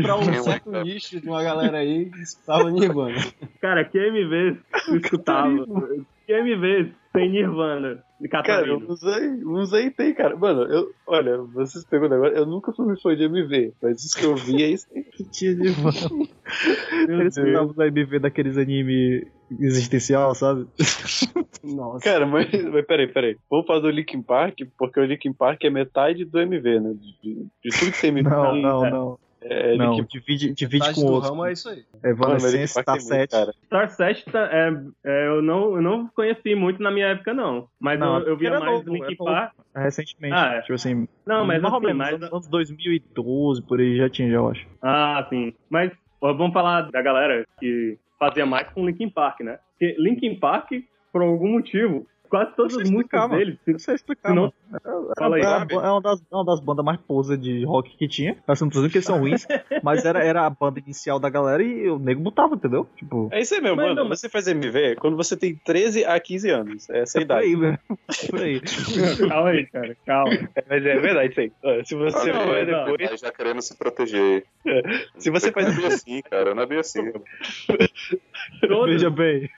[0.02, 3.16] pra um certo nicho de uma galera aí que escutava Nirvana.
[3.60, 5.66] Cara, que MVs tu escutava?
[6.26, 8.86] que MVs tem Nirvana Cara, Catarina?
[8.90, 10.36] uns aí, uns aí tem, cara.
[10.36, 14.16] Mano, eu, olha, vocês pegou o negócio, eu nunca fui fã de MV, mas isso
[14.16, 14.86] que eu vi é isso.
[14.94, 15.04] aí.
[15.30, 16.28] Tinha Nirvana.
[17.08, 19.26] Eles escutavam os AMV daqueles anime
[19.60, 20.66] existencial, sabe?
[21.62, 22.04] Nossa.
[22.04, 23.36] Cara, mas, mas peraí, peraí.
[23.50, 26.94] Vamos falar do Linkin Park, porque o Linkin Park é metade do MV, né?
[26.94, 28.28] De, de, de tudo que tem MV.
[28.28, 29.18] Não, não, não.
[29.46, 31.30] É, Não, Linkin divide, divide com do outro.
[31.30, 31.84] ramo é isso aí.
[32.02, 33.30] Evanescence, Park tá tem muito, 7.
[33.30, 33.52] cara.
[33.66, 34.72] Star 7 tá, é,
[35.04, 37.68] é, eu, não, eu não conheci muito na minha época, não.
[37.78, 39.14] Mas Não, eu, eu via mais novo, é.
[39.16, 39.52] Park.
[39.76, 40.34] Recentemente.
[40.34, 40.60] Ah, é.
[40.62, 41.06] Tipo assim.
[41.26, 44.66] Não, mas assim, menos, mais- anos- anos 2012, por aí já tinha, já eu acho.
[44.82, 45.52] Ah, sim.
[45.68, 49.58] Mas ó, vamos falar da galera que fazia mais com Linkin Park, né?
[49.72, 50.70] Porque Linkin Park,
[51.12, 53.28] por algum motivo, quase todas Eu as sei músicas explicar,
[54.30, 54.52] Se não-.
[55.16, 55.42] Fala aí.
[55.42, 55.46] É,
[55.76, 58.36] uma- é das, é uma das bandas mais posa de rock que tinha.
[58.46, 59.46] Assim, não tô dizendo que eles são ruins,
[59.84, 62.88] mas era, era a banda inicial da galera e o nego botava, entendeu?
[62.96, 63.96] Tipo, É isso aí mesmo, Mas mano.
[64.02, 66.90] não, mas- Você faz MV quando você tem 13 a 15 anos.
[66.90, 67.46] É essa é por idade.
[67.46, 67.78] aí, velho.
[68.30, 68.60] Por aí.
[69.28, 70.32] calma aí, cara, calma.
[70.56, 71.84] É, mas é verdade isso aí.
[71.84, 72.84] Se você Ah, não, for não.
[72.86, 73.10] depois.
[73.10, 74.44] Aí já querendo se proteger.
[75.18, 75.76] Se você Não é faz.
[75.76, 76.54] bem assim, cara.
[76.54, 77.12] Não é bem assim.
[78.86, 79.48] Veja bem.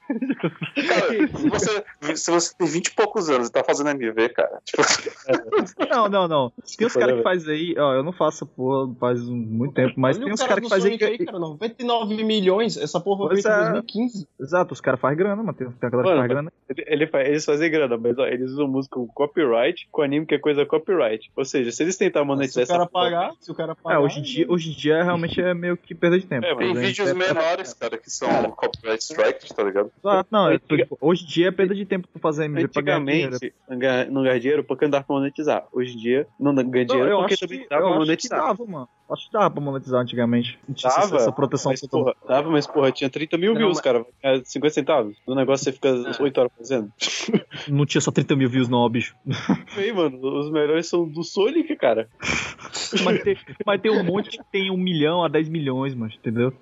[0.89, 1.85] Cara, se você,
[2.17, 4.83] se você tem 20 e poucos anos e tá fazendo MV, cara, tipo,
[5.91, 6.51] Não, não, não.
[6.51, 9.75] Tem uns Desculpa, caras né, que faz aí, ó, eu não faço porra faz muito
[9.75, 10.99] tempo, mas Olha tem uns cara caras do que fazem.
[11.01, 12.77] Aí, cara, 99 milhões.
[12.77, 13.59] Essa porra foi em é.
[13.71, 14.29] 2015.
[14.41, 15.53] Exato, os caras fazem grana, mano.
[15.55, 16.53] Tem, tem a galera que faz grana.
[16.87, 20.39] Ele, eles fazem grana, mas ó, eles usam música com copyright, com anime que é
[20.39, 21.31] coisa copyright.
[21.37, 23.75] Ou seja, se eles tentarem Se monetizar o cara essa porra- pagar, se o cara
[23.75, 23.97] pagar.
[23.97, 26.47] É, hoje em dia, hoje em dia realmente é meio que perda de tempo.
[26.47, 29.91] É, Tem vídeos é- menores, cara, que são copyright strikes, tá ligado?
[30.03, 33.35] Exato, não, é, tipo, hoje em dia é perda de tempo pra fazer Ganhar dinheiro.
[33.35, 35.67] Antigamente, não ganha- não ganha dinheiro porque não dava pra monetizar.
[35.73, 37.93] Hoje em dia, não ganha Não, dinheiro eu porque acho também que, dá pra acho
[37.95, 38.39] que monetizar.
[38.41, 38.89] dava, mano.
[39.09, 40.59] Acho que dava pra monetizar antigamente.
[40.69, 43.75] Não essa, Dava, essa proteção Mas, porra, dava, mas porra, tinha 30 mil Não, views,
[43.77, 44.05] mas- cara.
[44.23, 45.17] É 50 centavos.
[45.29, 45.89] No negócio você fica
[46.21, 46.93] 8 horas fazendo.
[47.69, 49.15] Não tinha só 30 mil views, não, bicho.
[49.77, 52.09] Aí, mano, os melhores são do Sonic, cara.
[53.05, 56.53] Mas tem, mas tem um monte que tem um milhão a 10 milhões, mano, entendeu?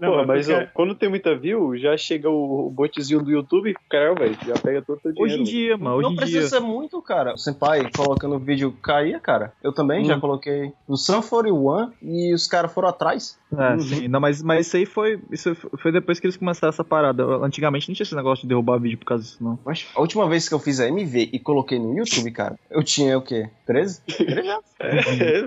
[0.00, 3.74] Porra, mas porque- ó, quando tem muita view, já chega o, o botzinho do YouTube,
[3.88, 5.32] cara, velho, já pega todo teu dinheiro.
[5.34, 6.48] Hoje em dia, mano, hoje não precisa dia.
[6.48, 7.34] ser muito, cara.
[7.34, 9.52] O Senpai colocando o vídeo caía, cara.
[9.62, 10.06] Eu também Hum.
[10.06, 13.38] já coloquei no Sun 41 e os caras foram atrás.
[13.56, 13.80] É, Uhum.
[13.80, 14.08] sim.
[14.08, 15.20] Não, mas, mas isso aí foi.
[15.30, 17.24] Isso foi depois que eles começaram essa parada.
[17.44, 19.58] Antigamente não tinha esse negócio de derrubar vídeo por causa disso, não.
[19.64, 22.82] Mas a última vez que eu fiz a MV e coloquei no YouTube, cara, eu
[22.82, 23.48] tinha o quê?
[23.66, 24.00] 13?
[24.06, 24.64] 13 anos?
[24.80, 25.42] É.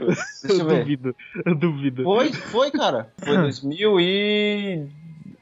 [0.48, 0.80] Deixa eu ver.
[0.80, 1.16] duvido.
[1.46, 2.04] Eu duvido.
[2.04, 3.12] Foi, foi, cara.
[3.18, 3.36] Foi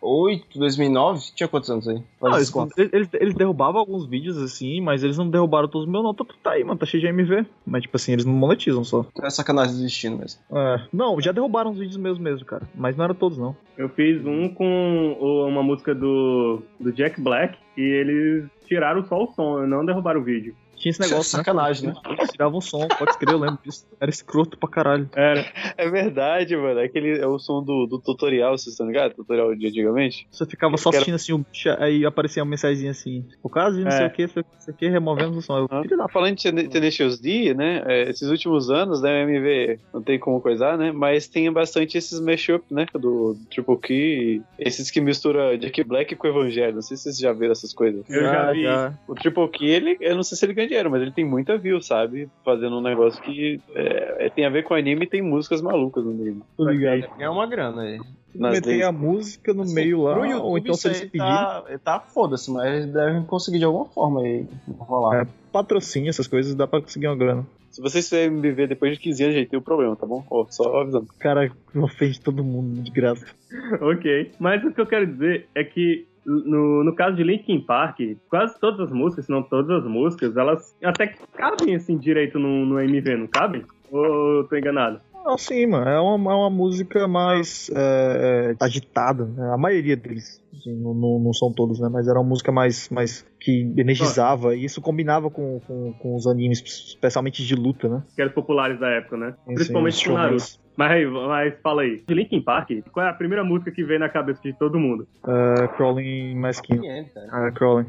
[0.02, 1.32] 2008, 2009.
[1.36, 2.02] Tinha quantos anos aí?
[2.20, 5.92] Faz Não, eles, eles, eles derrubavam alguns vídeos assim, mas eles não derrubaram todos os
[5.92, 6.14] meus, não.
[6.14, 6.80] Tá, tá aí, mano.
[6.80, 7.46] Tá cheio de MV.
[7.66, 9.06] Mas, tipo assim, eles não monetizam só.
[9.22, 10.42] É sacanagem desistindo mesmo.
[10.52, 10.82] É.
[10.92, 12.68] Não, já derrubaram os vídeos meus mesmo, cara.
[12.76, 13.56] Mas não eram todos, não.
[13.78, 15.18] Eu fiz um com
[15.48, 20.24] uma música do, do Jack Black e eles tiraram só o som, não derrubaram o
[20.24, 20.56] vídeo.
[20.78, 21.44] Tinha esse negócio, né?
[21.44, 21.96] sacanagem, né?
[22.10, 23.86] Eles tiravam o som, pode escrever, eu lembro disso.
[24.00, 25.10] Era escroto pra caralho.
[25.16, 25.46] Era.
[25.78, 26.80] É verdade, mano.
[26.80, 29.16] Aquele é o som do, do tutorial, vocês estão ligados?
[29.16, 30.28] Tutorial de antigamente?
[30.32, 33.26] Você ficava só assistindo assim, o bicho, aí aparecia uma mensagenzinha assim.
[33.42, 34.08] O caso de não sei É.
[34.08, 35.58] o que, sei o que, removemos o som.
[35.60, 37.84] Eu, Ah, da Falando de Tenacious D, né?
[37.86, 39.26] é, esses últimos anos, né?
[39.26, 40.92] O MV não tem como coisar, né?
[40.92, 42.86] Mas tem bastante esses mashup, né?
[42.94, 46.76] Do Triple Key, esses que mistura Jack Black com Evangelho.
[46.76, 48.04] Não sei se vocês já viram essas coisas.
[48.10, 48.66] Eu já vi.
[49.08, 51.58] O Triple Key, ele, eu não sei se ele ganha dinheiro, mas ele tem muita
[51.58, 52.30] view, sabe?
[52.44, 56.04] Fazendo um negócio que é, é, tem a ver com anime e tem músicas malucas
[56.04, 56.42] no meio.
[56.56, 57.08] Tô ligado.
[57.20, 58.00] É uma grana aí.
[58.36, 58.84] Nas Meter leis.
[58.84, 61.28] a música no meio lá, YouTube, ou então se eles pedirem.
[61.28, 64.46] tá, tá foda-se, mas eles devem conseguir de alguma forma aí
[64.78, 65.22] rolar.
[65.22, 67.48] É, patrocínio, essas coisas, dá pra conseguir uma grana.
[67.72, 70.26] Se vocês fizerem me ver depois de 15 anos, gente, tem um problema, tá bom?
[70.30, 71.06] Ó, só avisando.
[71.06, 73.26] O cara ofende todo mundo de graça.
[73.82, 74.32] Ok.
[74.40, 78.00] Mas o que eu quero dizer é que no, no caso de Linkin Park,
[78.30, 82.66] quase todas as músicas, se não todas as músicas, elas até cabem assim direito no,
[82.66, 83.64] no MV, não cabem?
[83.90, 85.00] Ou eu tô enganado?
[85.26, 85.90] Ah, sim, mano.
[85.90, 89.52] É uma, é uma música mais é, é, agitada, né?
[89.54, 90.42] A maioria deles.
[90.60, 91.90] Assim, não, não, não são todos, né?
[91.92, 94.56] Mas era uma música mais, mais que energizava.
[94.56, 98.04] E isso combinava com, com, com os animes, especialmente de luta, né?
[98.16, 99.34] Que eram populares da época, né?
[99.48, 100.68] Sim, Principalmente sim, com Naruto.
[100.78, 104.00] Mas, aí, mas fala aí, de Linkin Park, qual é a primeira música que veio
[104.00, 105.08] na cabeça de todo mundo?
[105.28, 106.72] É, Crawling mais que.
[106.74, 107.48] É, cara.
[107.48, 107.86] É, Crawling.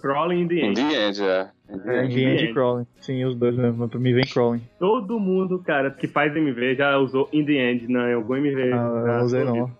[0.00, 0.74] Crawling in the In End.
[0.74, 1.50] the end, é.
[1.70, 2.44] In the É, end.
[2.46, 2.86] E Crawling.
[3.00, 3.76] Sim, os dois mesmo.
[3.76, 4.62] Mas pra mim vem Crawling.
[4.78, 8.72] Todo mundo, cara, que faz MV já usou In the End né, em algum MV.
[8.72, 9.70] Ah, não usei não.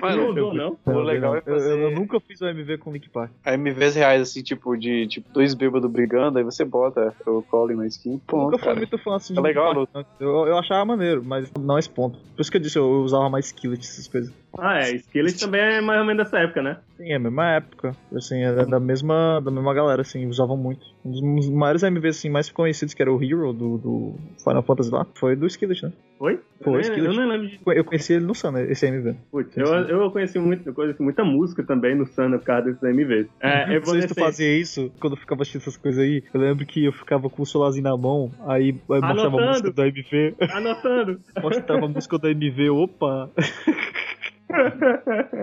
[0.00, 0.78] Mas Não não, usou, não?
[0.86, 3.30] O Não, legal fazer- Eu, eu nunca fiz o MV com Link Park.
[3.44, 7.74] A MVs reais, assim, tipo, de tipo, dois bêbados brigando, aí você bota o Colin
[7.76, 10.84] na skin, ponto, nunca fui muito fã assim de É legal Park, eu, eu achava
[10.84, 12.18] maneiro, mas não esse ponto.
[12.34, 14.32] Por isso que eu disse, eu usava mais Skillet, essas coisas.
[14.58, 14.96] Ah, é.
[14.96, 16.76] Skillet também é mais ou menos dessa época, né?
[16.96, 17.96] Sim, é a mesma época.
[18.14, 20.84] Assim, é da mesma, da mesma galera, assim, usavam muito.
[21.04, 24.90] Um dos maiores MVs assim, mais conhecidos, que era o Hero do, do Final Fantasy
[24.90, 25.92] lá, foi do Skillet, né?
[26.18, 26.38] Foi?
[26.62, 27.06] Foi, eu, Skillet.
[27.06, 27.58] eu não lembro de.
[27.66, 29.16] Eu conheci ele no Sun, né, esse MV.
[29.30, 32.82] Putz, eu, eu conheci muito, eu conheci muita música também no Sana por causa desses
[32.82, 33.28] MVs.
[33.40, 36.22] É, Não sei se tu fazia isso quando eu ficava assistindo essas coisas aí.
[36.34, 39.72] Eu lembro que eu ficava com o celularzinho na mão, aí aí mostrava a música
[39.72, 41.20] da MV, Anotando.
[41.42, 43.30] mostrava a música da MV, opa!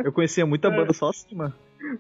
[0.04, 1.54] Eu conhecia muita banda só assim, mano.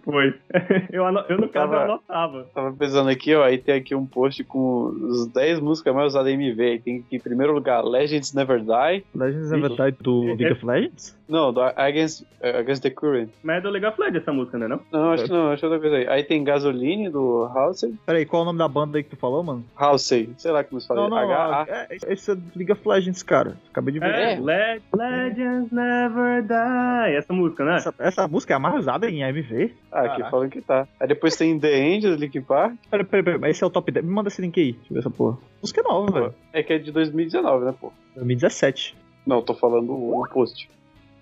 [0.03, 0.33] Foi.
[0.91, 2.43] Eu, eu no caso, Tava- eu anotava.
[2.53, 6.31] Tava pensando aqui, ó, aí tem aqui um post com os 10 músicas mais usadas
[6.31, 6.79] em MV.
[6.83, 9.03] Tem aqui, em primeiro lugar, Legends Never Die.
[9.13, 11.17] Legends Never Die do League of Legends?
[11.27, 13.29] Não, do Against, eh, Against the Current.
[13.43, 14.67] Mas é do League of Legends essa música, né?
[14.67, 14.79] Não?
[14.91, 16.07] Não, acho que não, acho outra coisa aí.
[16.07, 17.93] Aí tem Gasoline, do Halsey.
[18.05, 19.65] Peraí, qual é o nome da banda aí que tu falou, mano?
[19.75, 21.01] Halsey, sei lá como se fala.
[21.01, 21.65] Não, não, H-A.
[21.67, 23.57] é, esse é do League of Legends, cara.
[23.69, 24.09] Acabei de ver.
[24.09, 27.15] É, Le- Legends Never Die.
[27.15, 27.75] Essa música, né?
[27.77, 29.73] Essa, essa música é a mais usada em AMV?
[29.91, 30.29] Ah, aqui Caraca.
[30.31, 30.87] falam que tá.
[30.99, 32.75] Aí depois tem The End, do Linkin Park.
[32.89, 34.05] Peraí, peraí, peraí, mas esse é o top 10.
[34.05, 35.37] Me manda esse link aí, deixa eu ver essa porra.
[35.61, 36.35] Música nova, velho.
[36.53, 37.91] É que é de 2019, né, pô?
[38.15, 38.95] 2017.
[39.25, 40.69] Não, tô falando o post.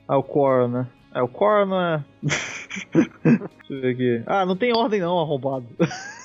[0.07, 0.87] Ah, o Core, né?
[1.13, 2.03] É, o Core não é.
[2.21, 4.23] Deixa eu ver aqui.
[4.27, 5.65] Ah, não tem ordem não, arrombado.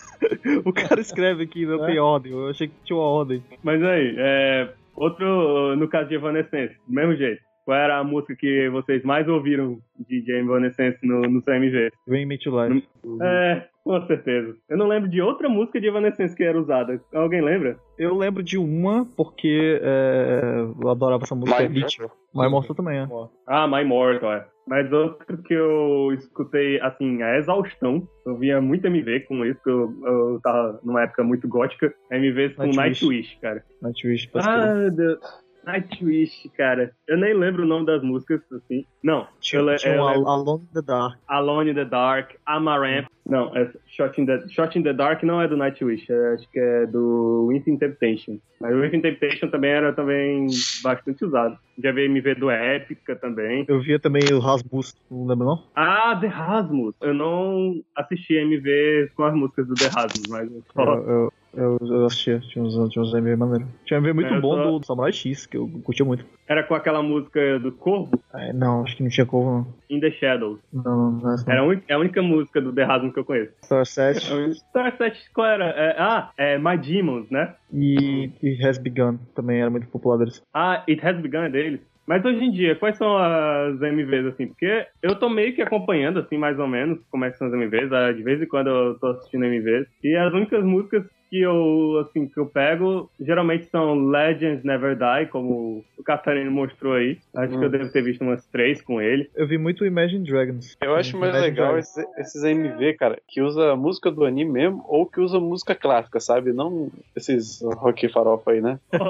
[0.66, 2.32] O cara escreve aqui, não tem ordem.
[2.32, 3.42] Eu achei que tinha uma ordem.
[3.62, 7.40] Mas aí, é, outro, no caso de Evanescence, do mesmo jeito.
[7.70, 11.92] Qual era a música que vocês mais ouviram de de Evanescence no, no CMV?
[12.08, 12.88] Vem Me to Life.
[13.22, 14.56] É, com certeza.
[14.68, 17.00] Eu não lembro de outra música de Evanescence que era usada.
[17.14, 17.76] Alguém lembra?
[17.96, 21.60] Eu lembro de uma, porque é, eu adorava essa música.
[21.60, 22.00] My Elite.
[22.34, 23.08] My Mortal também, é.
[23.46, 24.46] Ah, My Mortal, é.
[24.66, 28.02] Mas outro que eu escutei, assim, a exaustão.
[28.26, 31.94] Eu via muito MV com isso, porque eu, eu tava numa época muito gótica.
[32.10, 32.76] MVs com Nightwish.
[32.76, 33.64] Nightwish, cara.
[33.80, 35.18] Nightwish, Ah, Deus.
[35.64, 36.92] Nightwish, cara.
[37.08, 38.84] Eu nem lembro o nome das músicas, assim.
[39.02, 41.18] Não, Tinha, eu, le- tinha eu um lembro Alone in the Dark.
[41.28, 43.06] Alone in the Dark, Amaranth.
[43.26, 46.50] Não, é Shot in, the, Shot in the Dark não é do Nightwish, é- acho
[46.50, 48.38] que é do Within Temptation.
[48.60, 50.46] Mas o Within Temptation também era também
[50.82, 51.56] bastante usado.
[51.82, 53.64] Já vi MV do Épica também.
[53.68, 55.64] Eu via também o Rasmus, não lembra não?
[55.74, 56.94] Ah, The Rasmus.
[57.00, 60.82] Eu não assisti MV com as músicas do The Rasmus, mas eu só...
[60.94, 63.66] Eu, eu, eu, eu assistia, tinha uns, tinha uns MV maneiro.
[63.84, 66.24] Tinha um MV muito É, bom do Samurai X, que eu curtia muito.
[66.48, 70.10] Era com aquela música do Corvo, É, não, acho que não tinha como In the
[70.12, 70.58] Shadows.
[70.72, 70.82] não.
[70.82, 71.52] Não, não, não, é não.
[71.52, 73.52] Era a é a única música do The Rasmus que eu conheço.
[73.64, 75.64] Star 7 Starset, qual era?
[75.66, 77.54] É, ah, é My Demons, né?
[77.72, 80.42] e, e Has Begun também era muito popular deles.
[80.52, 81.80] Ah, It Has Begun é deles.
[82.06, 84.48] Mas hoje em dia, quais são as MVs, assim?
[84.48, 87.52] Porque eu tô meio que acompanhando, assim, mais ou menos, como é que são as
[87.52, 87.92] MVs.
[87.92, 89.86] ah, De vez em quando eu tô assistindo MVs.
[90.02, 95.30] E as únicas músicas que eu, assim, que eu pego, geralmente são Legends Never Die,
[95.30, 97.18] como o Catarino mostrou aí.
[97.36, 99.30] Acho que eu devo ter visto umas três com ele.
[99.36, 100.76] Eu vi muito Imagine Dragons.
[100.82, 104.50] Eu acho mais Imagine legal esses, esses MV, cara, que usa a música do anime
[104.50, 106.52] mesmo ou que usa música clássica, sabe?
[106.52, 108.80] Não esses rock farofa aí, né?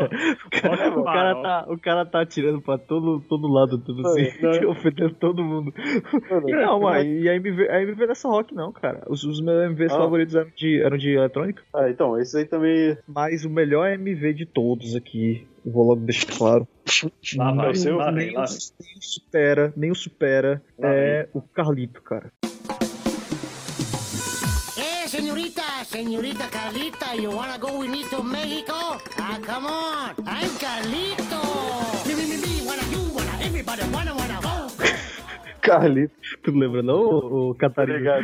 [1.00, 4.28] O cara, tá, o cara tá atirando pra todo, todo lado, tudo assim,
[4.66, 5.72] ofendendo todo mundo.
[6.44, 9.02] Não, mas e a MV, a MV não é só rock, não, cara.
[9.08, 9.96] Os, os meus MVs Ah.
[9.96, 11.62] favoritos eram de, eram de eletrônica.
[11.74, 12.96] Ah, então, esses aí também.
[13.06, 16.68] Mas o melhor MV de todos aqui, eu vou logo deixar claro.
[17.36, 17.96] Lá vai, o seu?
[17.96, 18.58] lá vem, nem, lá o, vem.
[18.80, 22.32] nem o supera, nem o supera Lá é o Carlito, cara.
[24.76, 28.98] Eh, señorita, señorita Carlita, you wanna go with me to Mexico?
[29.18, 31.40] Ah, come on, I'm Carlito.
[32.06, 34.72] Me, me, me, me, wanna you, wanna everybody, wanna, wanna go.
[35.62, 36.14] Carlito.
[36.42, 38.20] Tu não lembra, não, o, o Tá Catarina?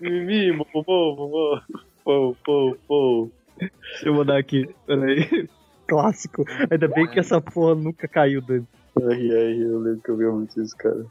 [0.00, 1.60] Mimi, popô, popô,
[2.04, 3.30] pô, pô, pô.
[3.58, 5.48] Deixa eu mandar aqui, peraí.
[5.86, 6.44] Clássico.
[6.70, 8.64] Ainda bem que essa porra nunca caiu dele.
[8.98, 11.04] Ai, ai, eu lembro que eu vi muito isso, cara.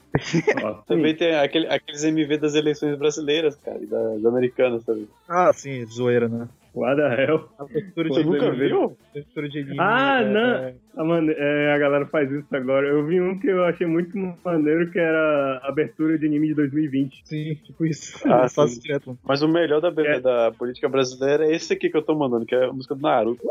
[0.63, 5.07] Ó, Também tem aquele, aqueles MV das eleições brasileiras, cara, e das americanas também.
[5.27, 6.47] Ah, sim, zoeira, né?
[6.79, 7.49] What the hell?
[7.59, 8.67] A textura Você de nunca MV.
[8.67, 8.97] viu?
[9.13, 10.39] textura de anime, Ah, é, não.
[10.55, 12.87] é, A, mane- é, a galera faz isso agora.
[12.87, 16.55] Eu vi um que eu achei muito maneiro, que era a abertura de anime de
[16.55, 17.21] 2020.
[17.25, 18.17] Sim, tipo isso.
[18.27, 18.81] Ah, Eu faço sim.
[18.81, 19.17] direto.
[19.23, 20.19] Mas o melhor da, É.
[20.19, 23.01] da política brasileira é esse aqui que eu tô mandando, que é a música do
[23.01, 23.41] Naruto.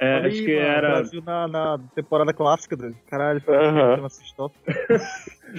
[0.00, 2.96] É, Olha acho que mano, era Brasil na, na temporada clássica dele.
[3.06, 3.42] Caralho,
[3.96, 4.54] não assiste top.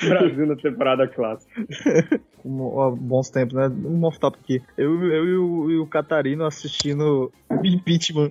[0.08, 1.52] Brasil na temporada clássica.
[2.46, 3.68] Um, bons tempos, né?
[3.68, 4.62] Um off top aqui.
[4.78, 7.34] Eu, eu e, o, e o Catarino assistindo
[7.64, 8.30] Impeachment.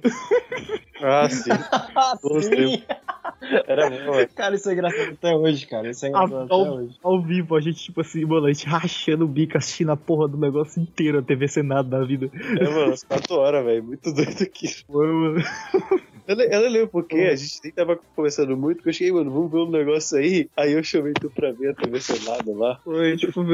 [1.03, 1.51] Ah, sim.
[2.23, 2.87] Bons tempos.
[3.67, 4.27] Era.
[4.35, 5.91] Cara, isso é engraçado até hoje, cara.
[5.91, 6.99] Isso é engraçado até ao, hoje.
[7.03, 10.29] ao vivo, a gente, tipo assim, mano, a gente rachando o bico, assistindo a porra
[10.29, 12.31] do negócio inteiro, a TV Senado da vida.
[12.35, 13.85] É, mano, as 4 horas, velho.
[13.85, 14.69] Muito doido aqui.
[14.87, 15.43] Foi, mano.
[16.27, 19.31] Eu, eu não lembro porque a gente nem tava conversando muito, que eu cheguei, mano,
[19.31, 20.49] vamos ver um negócio aí.
[20.57, 22.81] Aí eu chamei tu pra ver a TV Senado lá.
[22.83, 23.45] Foi, tipo, foi,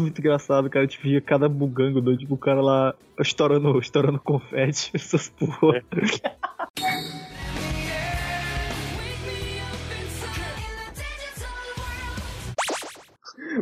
[0.00, 0.84] muito engraçado, cara.
[0.84, 5.82] A gente via cada bugango doido, tipo, o cara lá estourando, estourando confete, essas porra.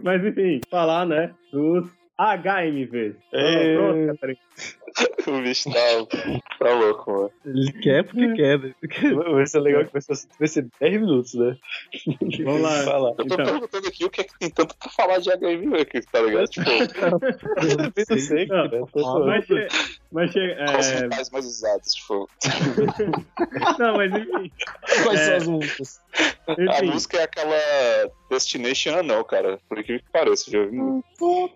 [0.03, 3.17] Mas enfim, falar, né, dos HMVs.
[3.33, 3.75] É.
[3.77, 4.41] Pronto, Catarina.
[5.27, 5.81] O bicho tá,
[6.59, 7.31] tá louco, mano.
[7.45, 8.75] Ele quer porque quer, né?
[9.33, 11.57] Vai ser legal que vai ser, vai ser 10 minutos, né?
[12.45, 12.83] Vamos lá.
[12.85, 13.11] Fala.
[13.11, 13.45] Eu tô Então.
[13.45, 16.49] perguntando aqui o que é que tem tanto pra falar de HMV aqui, tá ligado?
[16.49, 18.77] Tipo, Eu não sei, Não, cara.
[18.79, 19.25] eu tô.
[19.27, 19.69] Mas, che-
[20.11, 20.35] mas
[20.93, 21.93] é, mais usados?
[21.95, 22.29] Tipo,
[23.79, 24.51] Não, mas enfim.
[25.05, 25.25] Quais É.
[25.27, 26.01] são as músicas?
[26.49, 27.57] a música é aquela
[28.31, 29.61] Destination Anel, cara.
[29.69, 31.51] Por incrível que pareça, já ouvi muito.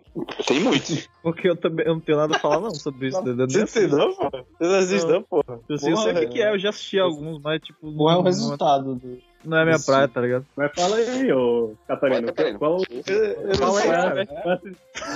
[0.46, 1.08] Tem muito.
[1.22, 3.23] Porque eu também eu não tenho nada a falar, não, sobre isso.
[3.24, 3.96] Você não tem assisto.
[3.96, 4.30] não, pô?
[4.30, 5.60] Você não assiste não, porra?
[5.68, 7.92] eu sei, eu sei o que, é, eu já assisti alguns, mas tipo.
[7.94, 9.18] Qual é o não- resultado do.
[9.44, 9.86] Não é minha Isso.
[9.86, 10.46] praia, tá ligado?
[10.56, 12.32] Mas fala aí, ô Catarina.
[12.58, 12.80] Qual,
[13.58, 14.58] qual sei, é a,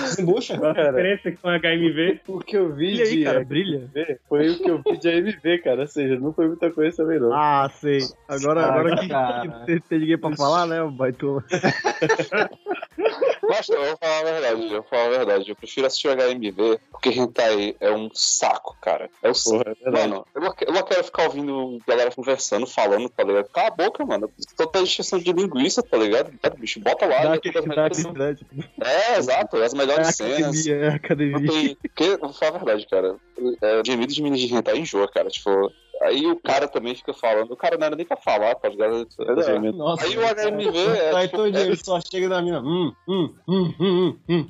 [0.03, 0.57] Desembucha?
[0.59, 0.91] Cara.
[0.91, 2.21] diferença com HMV?
[2.27, 3.89] O que eu vi aí, de cara, brilha?
[4.27, 5.81] Foi o que eu vi de AMV, cara.
[5.81, 7.33] Ou seja, não foi muita coisa também, não.
[7.33, 7.99] Ah, sei.
[8.27, 9.41] Agora, Ah, agora que, cara.
[9.41, 11.43] que tem- tem ninguém pra falar, né, o baitola?
[13.49, 15.49] Mas acho, eu vou falar a verdade, eu vou falar a verdade.
[15.49, 19.09] Eu prefiro assistir o HMV, porque hentai é um saco, cara.
[19.23, 19.63] É o saco.
[19.85, 23.49] Mano, eu não, eu não quero ficar ouvindo galera conversando, falando, tá ligado?
[23.49, 24.18] Cala a boca, mano.
[24.57, 26.31] Toda extensão de linguiça, tá ligado?
[26.57, 27.35] Bicho, bota lá.
[27.35, 28.45] E todas as melhores- atividade.
[28.81, 30.39] É, exato, as É melhores a cenas.
[30.67, 31.51] academia, é a Não academia.
[31.51, 31.75] tem.
[31.75, 33.15] Porque, vou falar a verdade, cara.
[33.61, 35.29] É, gemido de menino de hentai enjoa, cara.
[35.29, 35.71] Tipo.
[36.01, 37.51] Aí o cara também fica falando.
[37.51, 39.05] O cara não era nem pra falar, tá ligado?
[39.19, 39.59] É.
[39.73, 41.13] Nossa, Aí o HMV é.
[41.15, 42.61] Aí tipo, todo dia ele só chega na mina.
[42.61, 44.47] Hum, hum, hum, hum, hum,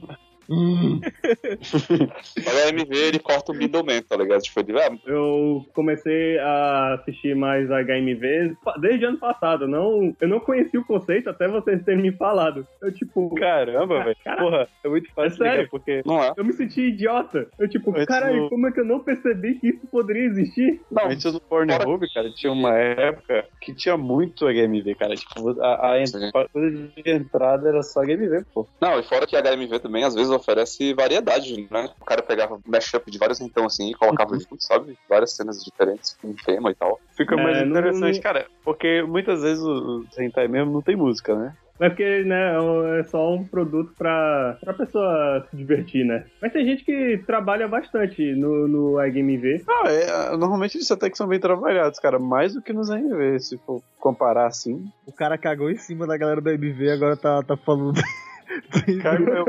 [0.49, 0.99] hum.
[2.37, 4.41] HMV ele corta o middleman, tá ligado?
[4.41, 9.67] Tipo, ele, ah, Eu comecei a assistir mais HMV desde ano passado.
[9.67, 12.67] Não, eu não conhecia o conceito até vocês terem me falado.
[12.81, 14.15] Eu, tipo, Caramba, velho.
[14.23, 15.67] Cara, Porra, é muito fácil é sério?
[15.69, 16.01] porque.
[16.05, 16.33] não é.
[16.35, 17.47] eu me senti idiota.
[17.59, 20.81] Eu, tipo, Antes caralho, do- como é que eu não percebi que isso poderia existir?
[21.03, 25.15] Antes do Pornhub, cara, tinha uma época que tinha muito HMV, cara.
[25.15, 28.67] Tipo, a, a, a coisa de entrada era só HMV, pô.
[28.81, 31.89] Não, e fora que a HMV também às vezes oferece variedade, né?
[32.01, 34.39] O cara pegava mashup de vários então assim e colocava Uhum.
[34.39, 34.93] junto, sabe?
[35.07, 36.99] Várias cenas diferentes, com tema e tal.
[37.15, 38.45] Fica mais É, interessante, não- cara.
[38.63, 41.53] Porque muitas vezes o, hentai mesmo não tem música, né?
[41.81, 42.55] É porque, né,
[42.99, 46.25] é só um produto pra, pra pessoa se divertir, né?
[46.41, 49.63] Mas tem gente que trabalha bastante no, no HMV.
[49.65, 52.19] Não, é, normalmente eles até que são bem trabalhados, cara.
[52.19, 54.83] Mais do que nos AMV, se for comparar assim.
[55.07, 57.93] O cara cagou em cima da galera do MV, agora tá, tá falando.
[59.03, 59.45] Cara, meu,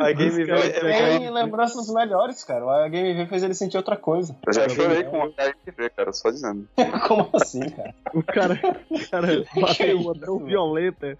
[0.00, 2.64] a Game é, pegam- Tem lembranças melhores, cara.
[2.64, 4.36] O Game V fez ele sentir outra coisa.
[4.46, 6.68] Eu já chorei com a HMV, cara, só dizendo.
[7.08, 7.94] Como assim, cara?
[8.14, 8.60] O cara,
[8.90, 11.18] o cara bateu uma tão violenta.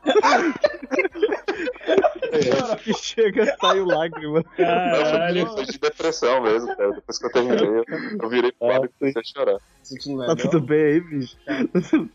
[2.83, 4.45] que chega, saiu lágrima.
[4.57, 5.47] Caralho.
[5.49, 6.93] Foi de depressão mesmo, cara.
[6.93, 7.85] Depois que eu terminei,
[8.23, 9.59] eu, virei pro lado e comecei a chorar.
[9.83, 11.37] Sentindo Tá tudo bem aí, bicho?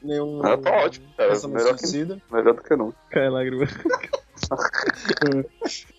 [0.01, 0.41] Nenhum.
[0.45, 1.33] Ah, tá ótimo, cara.
[1.47, 2.97] Melhor que, melhor do que nunca.
[3.09, 3.65] Cai lágrima.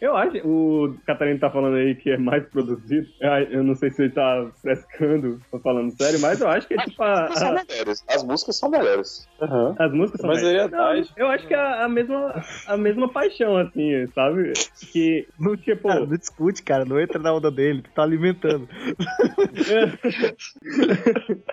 [0.01, 3.07] Eu acho, o Catarina tá falando aí que é mais produzido.
[3.21, 6.75] Eu, eu não sei se ele tá frescando, tô falando sério, mas eu acho que
[6.75, 8.05] é tipo a- As músicas são a- melhores.
[8.09, 9.29] As músicas são melhores.
[9.41, 9.75] Aham.
[9.79, 11.11] as músicas são Mas mais- variedade.
[11.17, 14.53] Não, Eu acho que é a, a mesma, a mesma paixão, assim, sabe?
[14.93, 16.85] Que, Não, tipo, cara, não discute, cara.
[16.85, 17.83] Não entra na onda dele.
[17.83, 18.69] Tu tá alimentando.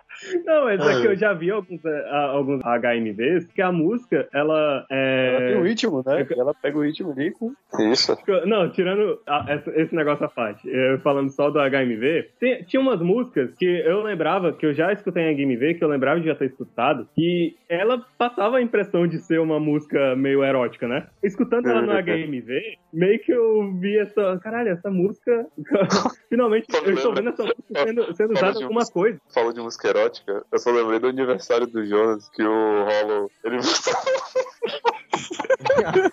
[0.46, 4.86] Não, mas é que eu já vi alguns, a- alguns HMVs que a música, ela
[4.90, 5.70] Ela tem o é.
[5.70, 6.26] ritmo, né?
[6.38, 7.54] Ela pega o ritmo ali com.
[7.92, 8.16] Isso.
[8.46, 9.46] Não, tirando a-
[9.76, 14.02] esse negócio à parte, eu falando só do HMV, tem- tinha umas músicas que eu
[14.04, 17.56] lembrava, que eu já escutei em HMV, que eu lembrava de já ter escutado, que
[17.70, 21.08] ela passava a impressão de ser uma música meio erótica, né?
[21.24, 24.40] Escutando ela no HMV, meio que eu vi essa.
[24.44, 25.46] Caralho, essa música.
[26.30, 29.20] Finalmente, eu estou vendo essa música sendo, sendo usada alguma coisa.
[29.34, 30.11] Falou de música erótica,
[30.51, 33.57] eu só lembrei do aniversário do Jonas, que o Hollow, ele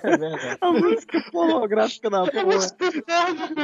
[0.03, 0.59] É verdade.
[0.61, 2.57] A música pornográfica da porra.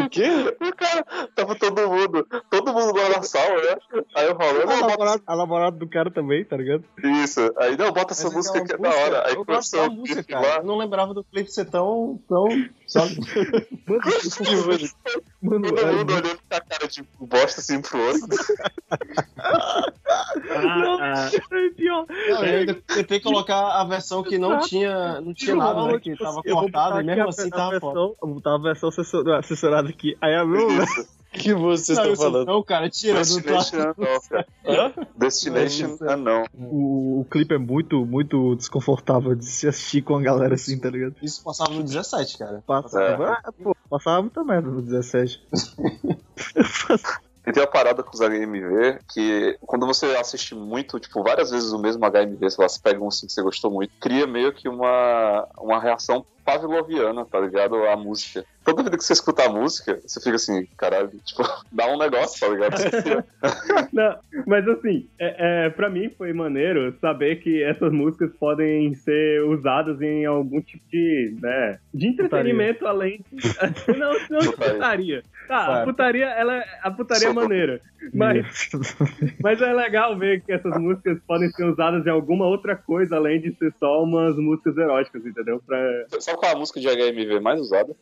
[0.05, 0.57] O quê?
[0.61, 1.05] O cara,
[1.35, 3.77] tava todo mundo, todo mundo lá na sala, né?
[4.15, 6.85] Aí o Hollow, A namorada, a namorada do cara também, tá ligado?
[7.03, 7.41] isso.
[7.59, 9.27] Aí, não, bota essa Mas música aquela que é da hora.
[9.27, 10.47] Aí eu gosto começou música, clipe cara.
[10.47, 10.57] lá.
[10.57, 12.21] Eu não lembrava do clipe ser tão.
[12.29, 12.49] tão.
[12.87, 13.17] Sabe?
[15.43, 18.29] Mano, mano, Todo é mundo olhando com a cara de bosta assim pro outro.
[19.39, 19.93] Ah,
[21.01, 22.07] ah, é pior.
[22.09, 26.01] Não, eu tentei colocar a versão que não tinha, não tinha nada, né?
[26.01, 28.15] Que tava cortada e mesmo assim tava foda.
[28.21, 28.89] vou botar a versão
[29.39, 30.17] assessorada aqui.
[30.21, 30.85] Aí a Lula.
[31.35, 32.47] Que vocês Não, estão falando?
[32.47, 35.07] não, cara, tira do Destination Unknown.
[35.17, 36.45] Destination Unknown.
[36.55, 40.89] O, o clipe é muito, muito desconfortável de se assistir com a galera assim, tá
[40.89, 41.17] ligado?
[41.23, 42.63] Isso passava no 17, cara.
[42.67, 45.43] Passava, ah, pô, passava muita merda no 17.
[47.47, 51.73] E tem uma parada com os HMV que quando você assiste muito, tipo, várias vezes
[51.73, 54.51] o mesmo HMV, sei lá, você pega um assim que você gostou muito, cria meio
[54.53, 57.77] que uma, uma reação pavloviana, tá ligado?
[57.87, 58.45] A música.
[58.65, 62.41] Toda vida que você escuta a música, você fica assim, caralho, tipo, dá um negócio,
[62.41, 62.75] tá ligado?
[63.93, 64.17] Não,
[64.47, 70.01] mas assim, é, é, pra mim foi maneiro saber que essas músicas podem ser usadas
[70.01, 73.45] em algum tipo de, né, de entretenimento além de...
[73.99, 74.73] Não, não de Putaria.
[74.75, 75.23] putaria.
[75.47, 75.85] Tá, a Claro.
[75.87, 77.81] putaria, ela, é- a putaria é Só- maneira.
[78.13, 78.71] Mas,
[79.43, 83.41] mas é legal ver que essas músicas podem ser usadas em alguma outra coisa além
[83.41, 85.63] de ser só umas músicas eróticas, entendeu?
[85.67, 85.79] Pra...
[86.21, 87.95] Sabe qual é a música de HMV mais usada?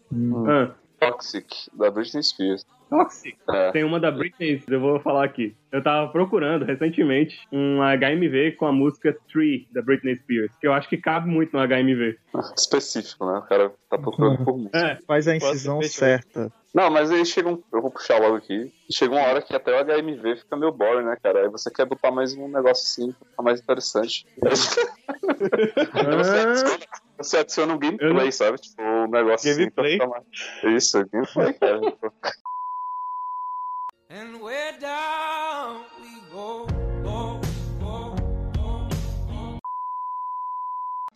[0.46, 2.64] Ah, Toxic, da Britney Spears.
[2.96, 3.36] Toxic.
[3.50, 3.72] É.
[3.72, 5.54] Tem uma da Britney, eu vou falar aqui.
[5.70, 10.72] Eu tava procurando recentemente um HMV com a música Tree, da Britney Spears, que eu
[10.74, 12.18] acho que cabe muito no HMV.
[12.56, 13.38] Específico, né?
[13.38, 14.78] O cara tá procurando por música.
[14.78, 16.52] É, Faz a incisão certa.
[16.74, 17.62] Não, mas aí chega um.
[17.72, 18.72] Eu vou puxar logo aqui.
[18.90, 21.40] Chega uma hora que até o HMV fica meio boring, né, cara?
[21.42, 24.26] Aí você quer botar mais um negócio assim, pra ficar mais interessante.
[24.42, 24.80] Você,
[25.92, 26.78] Ah, adiciona,
[27.18, 28.58] você adiciona um gameplay, não- sabe?
[28.58, 29.96] Tipo, um negócio Gameplay.
[29.96, 30.24] assim pra ficar
[30.64, 30.74] mais.
[30.76, 31.80] Isso, gameplay, cara.
[34.14, 36.91] And where down we go, go, go,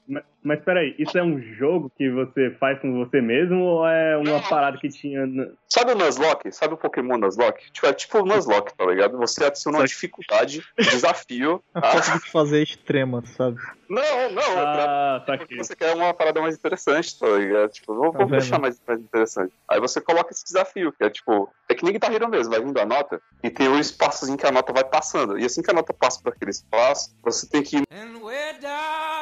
[0.09, 4.16] Mas, mas peraí, isso é um jogo que você faz com você mesmo ou é
[4.16, 5.26] uma parada que tinha.
[5.68, 6.52] Sabe o Nuzlocke?
[6.52, 7.70] Sabe o Pokémon Nuzlocke?
[7.72, 9.16] Tipo, é tipo o Nuzlocke, tá ligado?
[9.18, 11.62] Você adiciona uma dificuldade, um desafio.
[11.74, 11.90] A tá?
[11.92, 13.59] força de fazer extrema, sabe?
[13.88, 14.84] Não, não, é pra
[15.16, 15.64] Ah, tá Porque aqui.
[15.64, 17.70] você quer uma parada mais interessante, tá ligado?
[17.70, 18.40] Tipo, vou, Tá vou vendo?
[18.40, 19.52] deixar mais, mais interessante.
[19.68, 22.61] Aí você coloca esse desafio, que é tipo, é que nem Guitar Hero mesmo, vai
[22.61, 25.38] vindo a nota e tem um espaçozinho que a nota vai passando.
[25.38, 28.59] E assim que a nota passa por aquele espaço, você tem que ir And where
[28.61, 29.15] down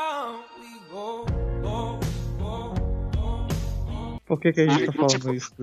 [4.26, 5.54] Por que, que a gente tá Tipo- falando isso?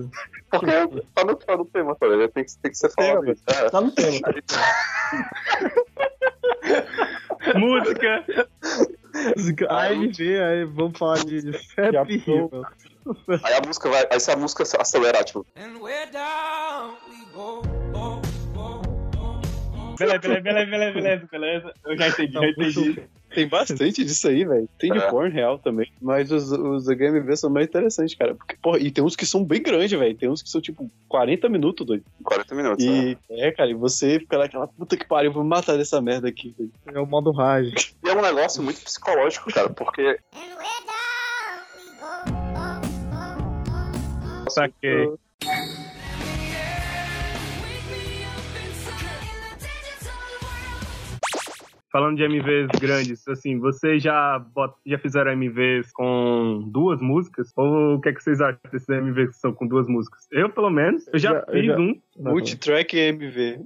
[0.50, 0.66] porque
[1.14, 2.30] tá no, tá no tema, tá ligado?
[2.30, 3.30] Tem que, tem que ser falado.
[3.32, 3.42] isso.
[3.44, 4.18] Tá no tema.
[7.56, 8.24] Música!
[9.68, 12.66] AMV, aí vamos falar de, de Hero.
[13.44, 14.06] Aí a música vai.
[14.10, 18.20] Aí se a música acelerar, tipo, And where down we go, go,
[18.54, 18.80] go,
[19.16, 19.96] go.
[19.98, 21.74] Beleza, beleza, beleza, beleza, beleza, beleza.
[21.84, 23.02] Eu já entendi, já entendi.
[23.34, 24.68] Tem bastante disso aí, velho.
[24.78, 25.10] Tem de É.
[25.10, 25.90] porn real também.
[26.00, 28.34] Mas os, os GameV são mais interessantes, cara.
[28.34, 30.14] Porque, porra, e tem uns que são bem grandes, velho.
[30.16, 32.04] Tem uns que são tipo 40 minutos, doido.
[32.24, 32.84] 40 minutos.
[32.84, 33.16] né?
[33.30, 36.28] E é, cara, e você fica naquela puta que pariu, vou me matar dessa merda
[36.28, 36.54] aqui.
[36.58, 36.70] velho.
[36.94, 37.74] É o modo Rage.
[38.04, 40.18] E é um negócio muito psicológico, cara, porque.
[44.50, 45.08] Saquei.
[51.92, 57.52] Falando de MVs grandes, assim, vocês já, bot- já fizeram MVs com duas músicas?
[57.54, 60.26] Ou o que, é que vocês acham desses MVs que são com duas músicas?
[60.32, 63.58] Eu, pelo menos, eu já, Já- eu fiz já- um, Multitrack MV.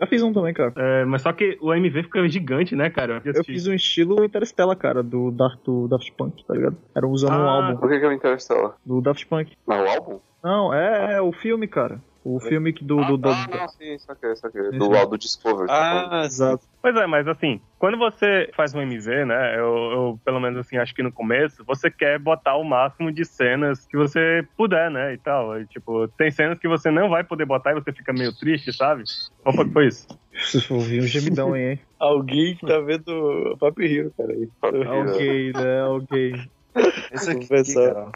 [0.00, 0.72] Já fiz um também, cara.
[0.76, 3.20] é, mas só que o MV fica gigante, né, cara?
[3.24, 6.76] Eu fiz um estilo Interstellar, cara, do, Daft- do Daft Punk, tá ligado?
[6.94, 7.50] Era usando um Ah.
[7.66, 8.74] álbum por que que é o Interstellar?
[8.84, 9.52] do Daft Punk.
[9.66, 10.20] Não, o álbum?
[10.42, 12.00] Não, é, é o filme, cara.
[12.36, 13.04] O filme que do.
[13.04, 14.58] do, do- ah, não, sim, isso aqui, isso aqui.
[14.76, 15.00] Do aí.
[15.00, 15.66] álbum Discover.
[15.66, 16.08] tá.
[16.10, 16.64] Ah, Exato.
[16.82, 20.76] Pois é, mas assim, quando você faz um MV, né, eu, eu, pelo menos assim,
[20.76, 25.14] acho que no começo, você quer botar o máximo de cenas que você puder, né,
[25.14, 25.58] e tal.
[25.60, 28.72] E, tipo, tem cenas que você não vai poder botar e você fica meio triste,
[28.72, 29.04] sabe?
[29.42, 30.06] Qual foi que foi isso?
[30.70, 31.80] Ouviram um gemidão aí, hein?
[31.98, 34.32] alguém que tá vendo Papo Hero, cara.
[34.32, 34.48] Aí.
[34.62, 35.84] Ok, né?
[35.84, 36.34] Ok.
[37.12, 38.10] Esse aqui, cara.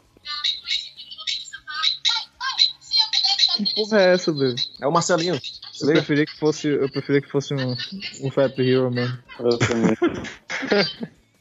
[3.55, 4.55] Que porra é essa, velho?
[4.81, 5.35] É o Marcelinho.
[5.81, 7.75] Eu preferia que fosse, eu preferia que fosse um,
[8.23, 9.17] um Fap Hero mesmo.
[9.39, 9.95] Eu também.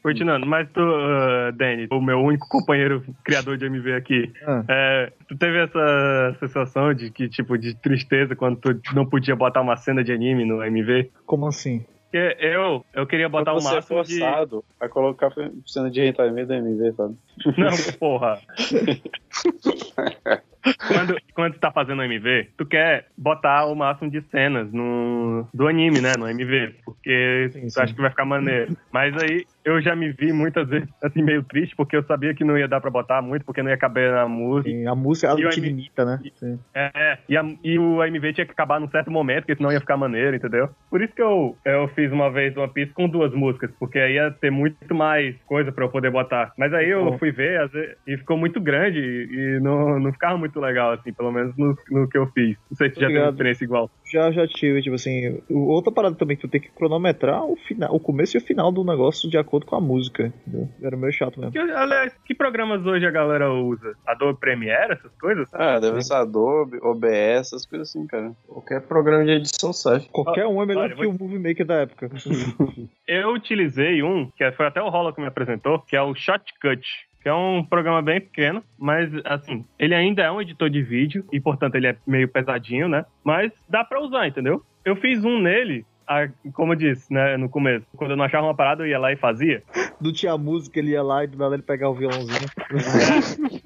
[0.02, 4.64] Continuando, mas tu, uh, Danny, o meu único companheiro criador de MV aqui, Ah.
[4.68, 9.60] é, tu teve essa sensação de que, tipo, de tristeza quando tu não podia botar
[9.60, 11.08] uma cena de anime no MV?
[11.24, 11.84] Como assim?
[12.10, 14.18] Porque eu, eu queria botar o é máximo de...
[14.18, 15.32] forçado a colocar
[15.64, 17.16] cena de hentai da MV, sabe?
[17.56, 18.40] Não, porra.
[20.86, 25.66] quando, quando tu tá fazendo MV, tu quer botar o máximo de cenas no, do
[25.66, 26.16] anime, né?
[26.16, 26.76] No MV.
[26.84, 27.80] Porque Sim, tu sim.
[27.80, 28.76] acha que vai ficar maneiro.
[28.92, 32.44] Mas aí eu já me vi muitas vezes assim, meio triste, porque eu sabia que
[32.44, 34.70] não ia dar pra botar muito, porque não ia caber na música.
[34.70, 36.20] Sim, a música ela te limita, né?
[36.34, 36.58] Sim.
[36.74, 39.80] É, e, a- e o MV tinha que acabar num certo momento, porque senão ia
[39.80, 40.68] ficar maneiro, entendeu?
[40.90, 44.14] Por isso que eu, eu fiz uma vez uma pista com duas músicas, porque aí
[44.14, 46.52] ia ter muito mais coisa pra eu poder botar.
[46.58, 47.18] Mas aí eu Bom.
[47.18, 51.12] fui ver vezes, e ficou muito grande e, e não, não ficava muito legal, assim,
[51.12, 52.56] pelo menos no, no que eu fiz.
[52.70, 53.90] Não sei se já teve experiência igual.
[54.10, 55.38] Já, já tive, tipo assim.
[55.50, 58.70] Outra parada também que tu tem que cronometrar o, final, o começo e o final
[58.72, 60.32] do negócio de acordo com a música.
[60.46, 60.68] entendeu?
[60.82, 61.53] Era meio chato mesmo.
[61.53, 63.94] Que, aliás, que programas hoje a galera usa?
[64.07, 65.48] Adobe Premiere, essas coisas?
[65.53, 68.32] Ah, deve ser Adobe, OBS, essas coisas assim, cara.
[68.46, 70.09] Qualquer programa de edição serve.
[70.11, 72.11] Qualquer um é melhor olha, que o Movie Maker da época.
[73.07, 76.82] Eu utilizei um, que foi até o Rola que me apresentou, que é o Shotcut.
[77.22, 81.24] Que é um programa bem pequeno, mas assim, ele ainda é um editor de vídeo
[81.30, 83.05] e, portanto, ele é meio pesadinho, né?
[83.22, 84.61] Mas dá pra usar, entendeu?
[84.84, 87.86] Eu fiz um nele, a- como eu disse, né, no começo.
[87.96, 89.62] Quando eu não achava uma parada, eu ia lá e fazia.
[90.00, 92.48] Não tinha música, ele ia lá e do nada ele pegava o violãozinho.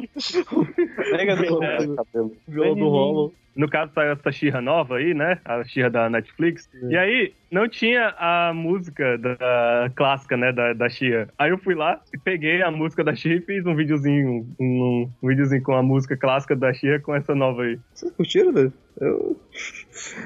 [1.10, 1.96] Pega do É.
[1.96, 2.32] cabelo.
[2.46, 3.34] O violão do rolo.
[3.56, 5.38] No caso, saiu essa Xirra nova aí, né?
[5.44, 6.68] A Xirra da Netflix.
[6.90, 10.52] E aí, não tinha a música da clássica, né?
[10.52, 11.28] Da, da Xirra.
[11.38, 15.10] Aí eu fui lá e peguei a música da Xirra e fiz um videozinho, um,
[15.22, 17.78] um videozinho com a música clássica da Xirra com essa nova aí.
[17.94, 18.72] Vocês curtiram, velho?
[19.00, 19.40] Eu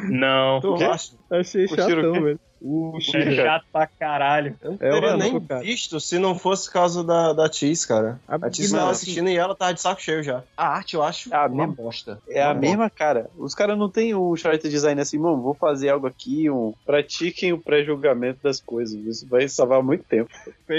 [0.09, 0.61] Não.
[0.91, 1.15] Acha?
[1.31, 2.41] achei Curtiram chatão, velho.
[2.63, 4.55] O É chato pra caralho.
[4.61, 5.63] Eu não É teria nem cara.
[5.63, 8.21] visto se não fosse causa da, da Tis, cara.
[8.29, 10.43] A- A Tis tava assim, assistindo e ela tava de saco cheio já.
[10.57, 11.75] A arte eu acho Ah, uma mesmo?
[11.75, 12.19] bosta.
[12.29, 13.31] É a Uma mesma cara.
[13.39, 16.75] Os caras não tem o character design assim, mano, vou fazer algo aqui, um...
[16.85, 18.95] pratiquem o pré-julgamento das coisas.
[19.07, 20.31] Isso vai salvar muito tempo.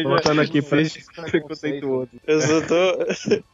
[0.04, 2.12] Voltando aqui pra Fez preconceituoso.
[2.28, 3.42] Eu só tô.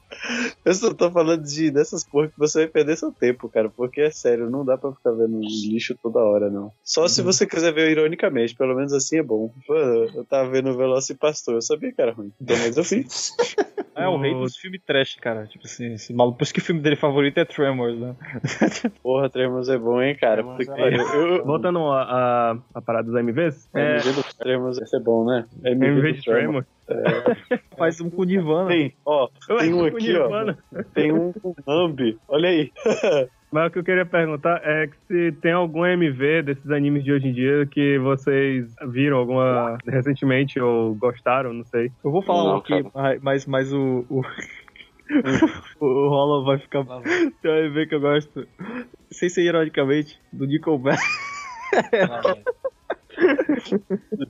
[0.63, 3.69] Eu só tô falando de, dessas porra que você vai perder seu tempo, cara.
[3.69, 6.71] Porque é sério, não dá pra ficar vendo lixo toda hora, não.
[6.83, 9.53] Só se você quiser ver ironicamente, pelo menos assim é bom.
[9.69, 12.31] Eu tava vendo o Velocipastor, eu sabia que era ruim.
[12.41, 13.35] Então, mas eu fiz.
[13.97, 15.47] É o rei dos filmes trash, cara.
[15.47, 16.37] Tipo assim, esse maluco.
[16.37, 18.15] Por isso que o filme dele favorito é Tremors, né?
[19.01, 20.43] Porra, Tremors é bom, hein, cara.
[20.43, 21.01] Puta que pariu.
[21.01, 23.81] Eu, Voltando a, a, a parada dos MVs, é...
[23.81, 25.47] é, MV do Tremors, esse é bom, né?
[25.63, 27.37] MV do de Tremor.
[27.77, 28.69] Faz um com Nirvana.
[28.69, 29.29] Tem, ó,
[29.59, 30.53] tem um aqui, ó.
[30.93, 32.17] Tem um com Bambi.
[32.27, 32.71] Olha aí.
[33.49, 37.13] Mas o que eu queria perguntar é que se tem algum MV desses animes de
[37.13, 41.89] hoje em dia que vocês viram alguma recentemente ou gostaram, não sei.
[42.03, 42.85] Eu vou falar Não, um aqui,
[43.21, 44.05] mas, mas o.
[44.09, 44.21] O,
[45.79, 46.83] o Rola vai ficar.
[47.41, 48.45] Tem um MV que eu gosto.
[49.09, 50.99] Sem ser ironicamente, do Nickelback.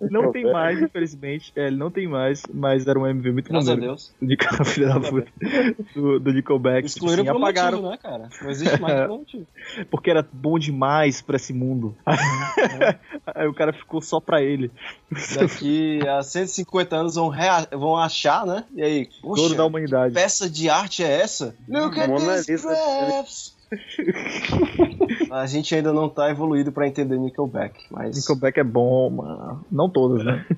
[0.09, 1.51] Não tem mais, infelizmente.
[1.55, 3.75] É, ele não tem mais, mas era um MV muito Graças a.
[3.75, 4.13] Deus.
[4.21, 5.27] Do, Nickel- filho da puta.
[5.95, 6.88] do, do Nickelback.
[6.88, 7.81] Tipo Excluíram assim, por um apagaram.
[7.81, 8.29] motivo, né, cara?
[8.41, 9.47] Não existe mais por um motivo.
[9.89, 11.95] Porque era bom demais pra esse mundo.
[13.35, 14.71] Aí o cara ficou só pra ele.
[15.38, 18.63] Daqui a 150 anos vão, rea- vão achar, né?
[18.75, 20.13] E aí, Todo poxa, da humanidade.
[20.13, 21.55] peça de arte é essa?
[21.67, 23.56] Look at Mona these graphs.
[25.32, 28.15] A gente ainda não tá evoluído pra entender Nickelback, mas...
[28.15, 29.65] Nickelback é bom, mano.
[29.72, 30.45] Não todos, né?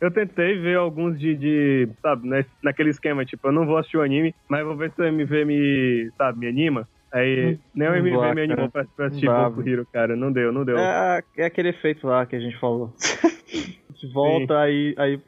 [0.00, 3.96] Eu tentei ver alguns de, de sabe, né, naquele esquema, tipo, eu não vou assistir
[3.96, 6.88] o anime, mas vou ver se o MV me, sabe, me anima.
[7.12, 10.14] Aí, nem o não MV dá, me animou pra, pra assistir Boku Hero, cara.
[10.14, 10.78] Não deu, não deu.
[10.78, 12.92] É, é aquele efeito lá que a gente falou.
[13.88, 14.94] A gente volta aí.
[14.96, 15.20] aí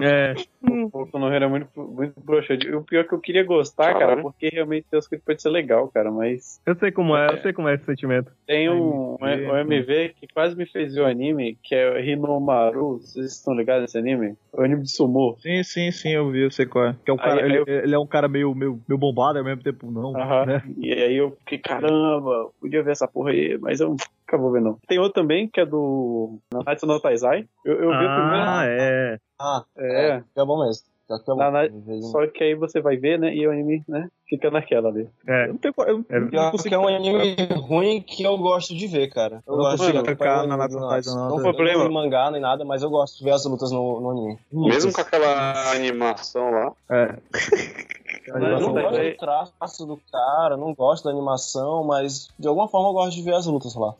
[0.00, 2.68] É, O Boku no Hero é muito, muito broxante.
[2.74, 5.88] O pior é que eu queria gostar, cara, porque realmente tem que pode ser legal,
[5.88, 8.30] cara, mas eu sei como é, eu sei como é esse sentimento.
[8.46, 11.98] tem um, MV, um MV que quase me fez ver o anime, que é o
[11.98, 14.34] Hinomaru, vocês estão ligados nesse anime?
[14.52, 15.36] O anime de sumo.
[15.40, 16.96] sim, sim, sim, eu vi, eu sei qual é.
[17.04, 19.38] Que é um cara, aí ele, eu- ele é um cara meio, meio, meio bombado,
[19.38, 20.16] ao mesmo tempo não.
[20.16, 20.46] Aham.
[20.46, 20.62] né?
[20.78, 24.60] E aí eu fiquei, caramba, podia ver essa porra aí, mas eu nunca vou ver
[24.60, 24.78] não.
[24.86, 27.44] Tem outro também, que é do Nanatsu no Taizai.
[27.64, 28.44] Eu, eu vi o primeiro.
[28.60, 29.18] Ah, é.
[29.38, 30.22] Ah, É.
[30.36, 30.84] é bom mesmo.
[31.06, 31.36] Que é bom.
[31.36, 34.50] Na- na- Vejo- Só que aí você vai ver, né, e o anime, né, fica
[34.50, 35.08] naquela ali.
[35.26, 35.44] É.
[35.44, 35.74] Eu não tenho.
[35.76, 36.20] Eu É.
[36.20, 39.42] não consigo é um anime ruim que eu gosto de ver, cara.
[39.46, 40.56] Eu Eu não gosto consigo de acompanhar na.
[40.68, 41.42] Taizai, Não não.
[41.42, 41.52] Problema.
[41.80, 44.38] problema mangá nem nada, mas eu gosto de ver as lutas no, no anime.
[44.52, 46.72] Mesmo com aquela animação lá.
[46.90, 47.16] É.
[48.26, 52.88] Eu não gosto do traço do cara, não gosto da animação, mas de alguma forma
[52.88, 53.94] eu gosto de ver as lutas lá.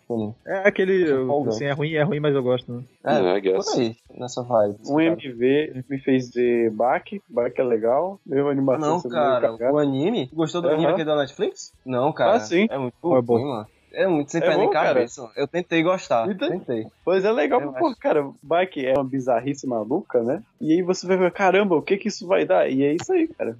[0.46, 1.08] É aquele.
[1.10, 1.48] eu-.
[1.48, 2.82] Assim, é ruim, é ruim, mas eu gosto, né?
[3.04, 4.76] É, É, por aí, nessa vibe.
[4.88, 5.04] Um cara.
[5.04, 10.19] MV me fez ver Baki, Baki é legal, uma animação Não, cara, o anime?
[10.32, 10.76] Gostou do Aham.
[10.76, 11.72] anime aqui da Netflix?
[11.84, 12.34] Não, cara.
[12.34, 12.66] Ah, sim.
[12.70, 13.44] É muito É bom.
[13.44, 13.66] mano.
[13.92, 14.94] É muito sem É pé nem bom, cara.
[14.94, 15.28] cabeça.
[15.36, 16.30] Eu tentei gostar.
[16.30, 16.86] Então- Tentei.
[17.04, 17.96] Pois é legal, Eu pô, acho.
[17.98, 20.44] cara, Baki é uma bizarrice maluca, né?
[20.60, 22.70] E aí você vai ver, caramba, o que que isso vai dar?
[22.70, 23.56] E é isso aí, cara.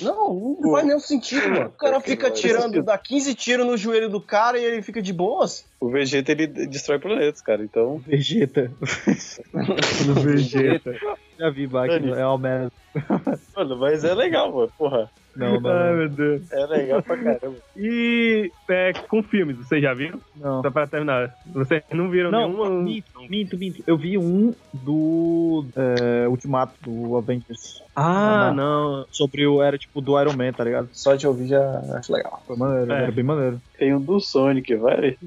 [0.00, 1.66] Não, não faz nenhum sentido, mano.
[1.66, 5.12] O cara fica tirando, dá 15 tiros no joelho do cara e ele fica de
[5.12, 5.64] boas.
[5.80, 7.98] O Vegeta, ele destrói planetas, cara, então...
[7.98, 8.70] Vegeta.
[10.06, 10.94] Do Vegeta.
[11.42, 12.12] Já vi Dane.
[12.12, 12.72] é uma merda.
[13.56, 15.10] Mano, mas é legal, mano, porra.
[15.34, 15.96] Não, não, Ai, não.
[15.96, 16.52] meu Deus.
[16.52, 17.56] É legal pra caramba.
[17.74, 20.20] E é, com filmes, vocês já viram?
[20.36, 20.60] Não.
[20.62, 21.34] Só pra terminar.
[21.46, 22.68] Vocês não viram Não, nenhuma?
[22.70, 23.82] minto, minto, minto.
[23.86, 27.82] Eu vi um do é, Ultimato, do Avengers.
[27.96, 28.98] Ah, Não.
[28.98, 29.06] não.
[29.10, 29.62] Sobre o.
[29.62, 30.88] Era tipo do Iron Man, tá ligado?
[30.92, 32.42] Só de ouvir já acho legal.
[32.46, 33.02] Foi maneiro, É.
[33.04, 33.60] era bem maneiro.
[33.78, 35.16] Tem um do Sonic, vai.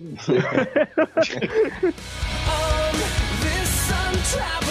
[4.28, 4.65] Oh,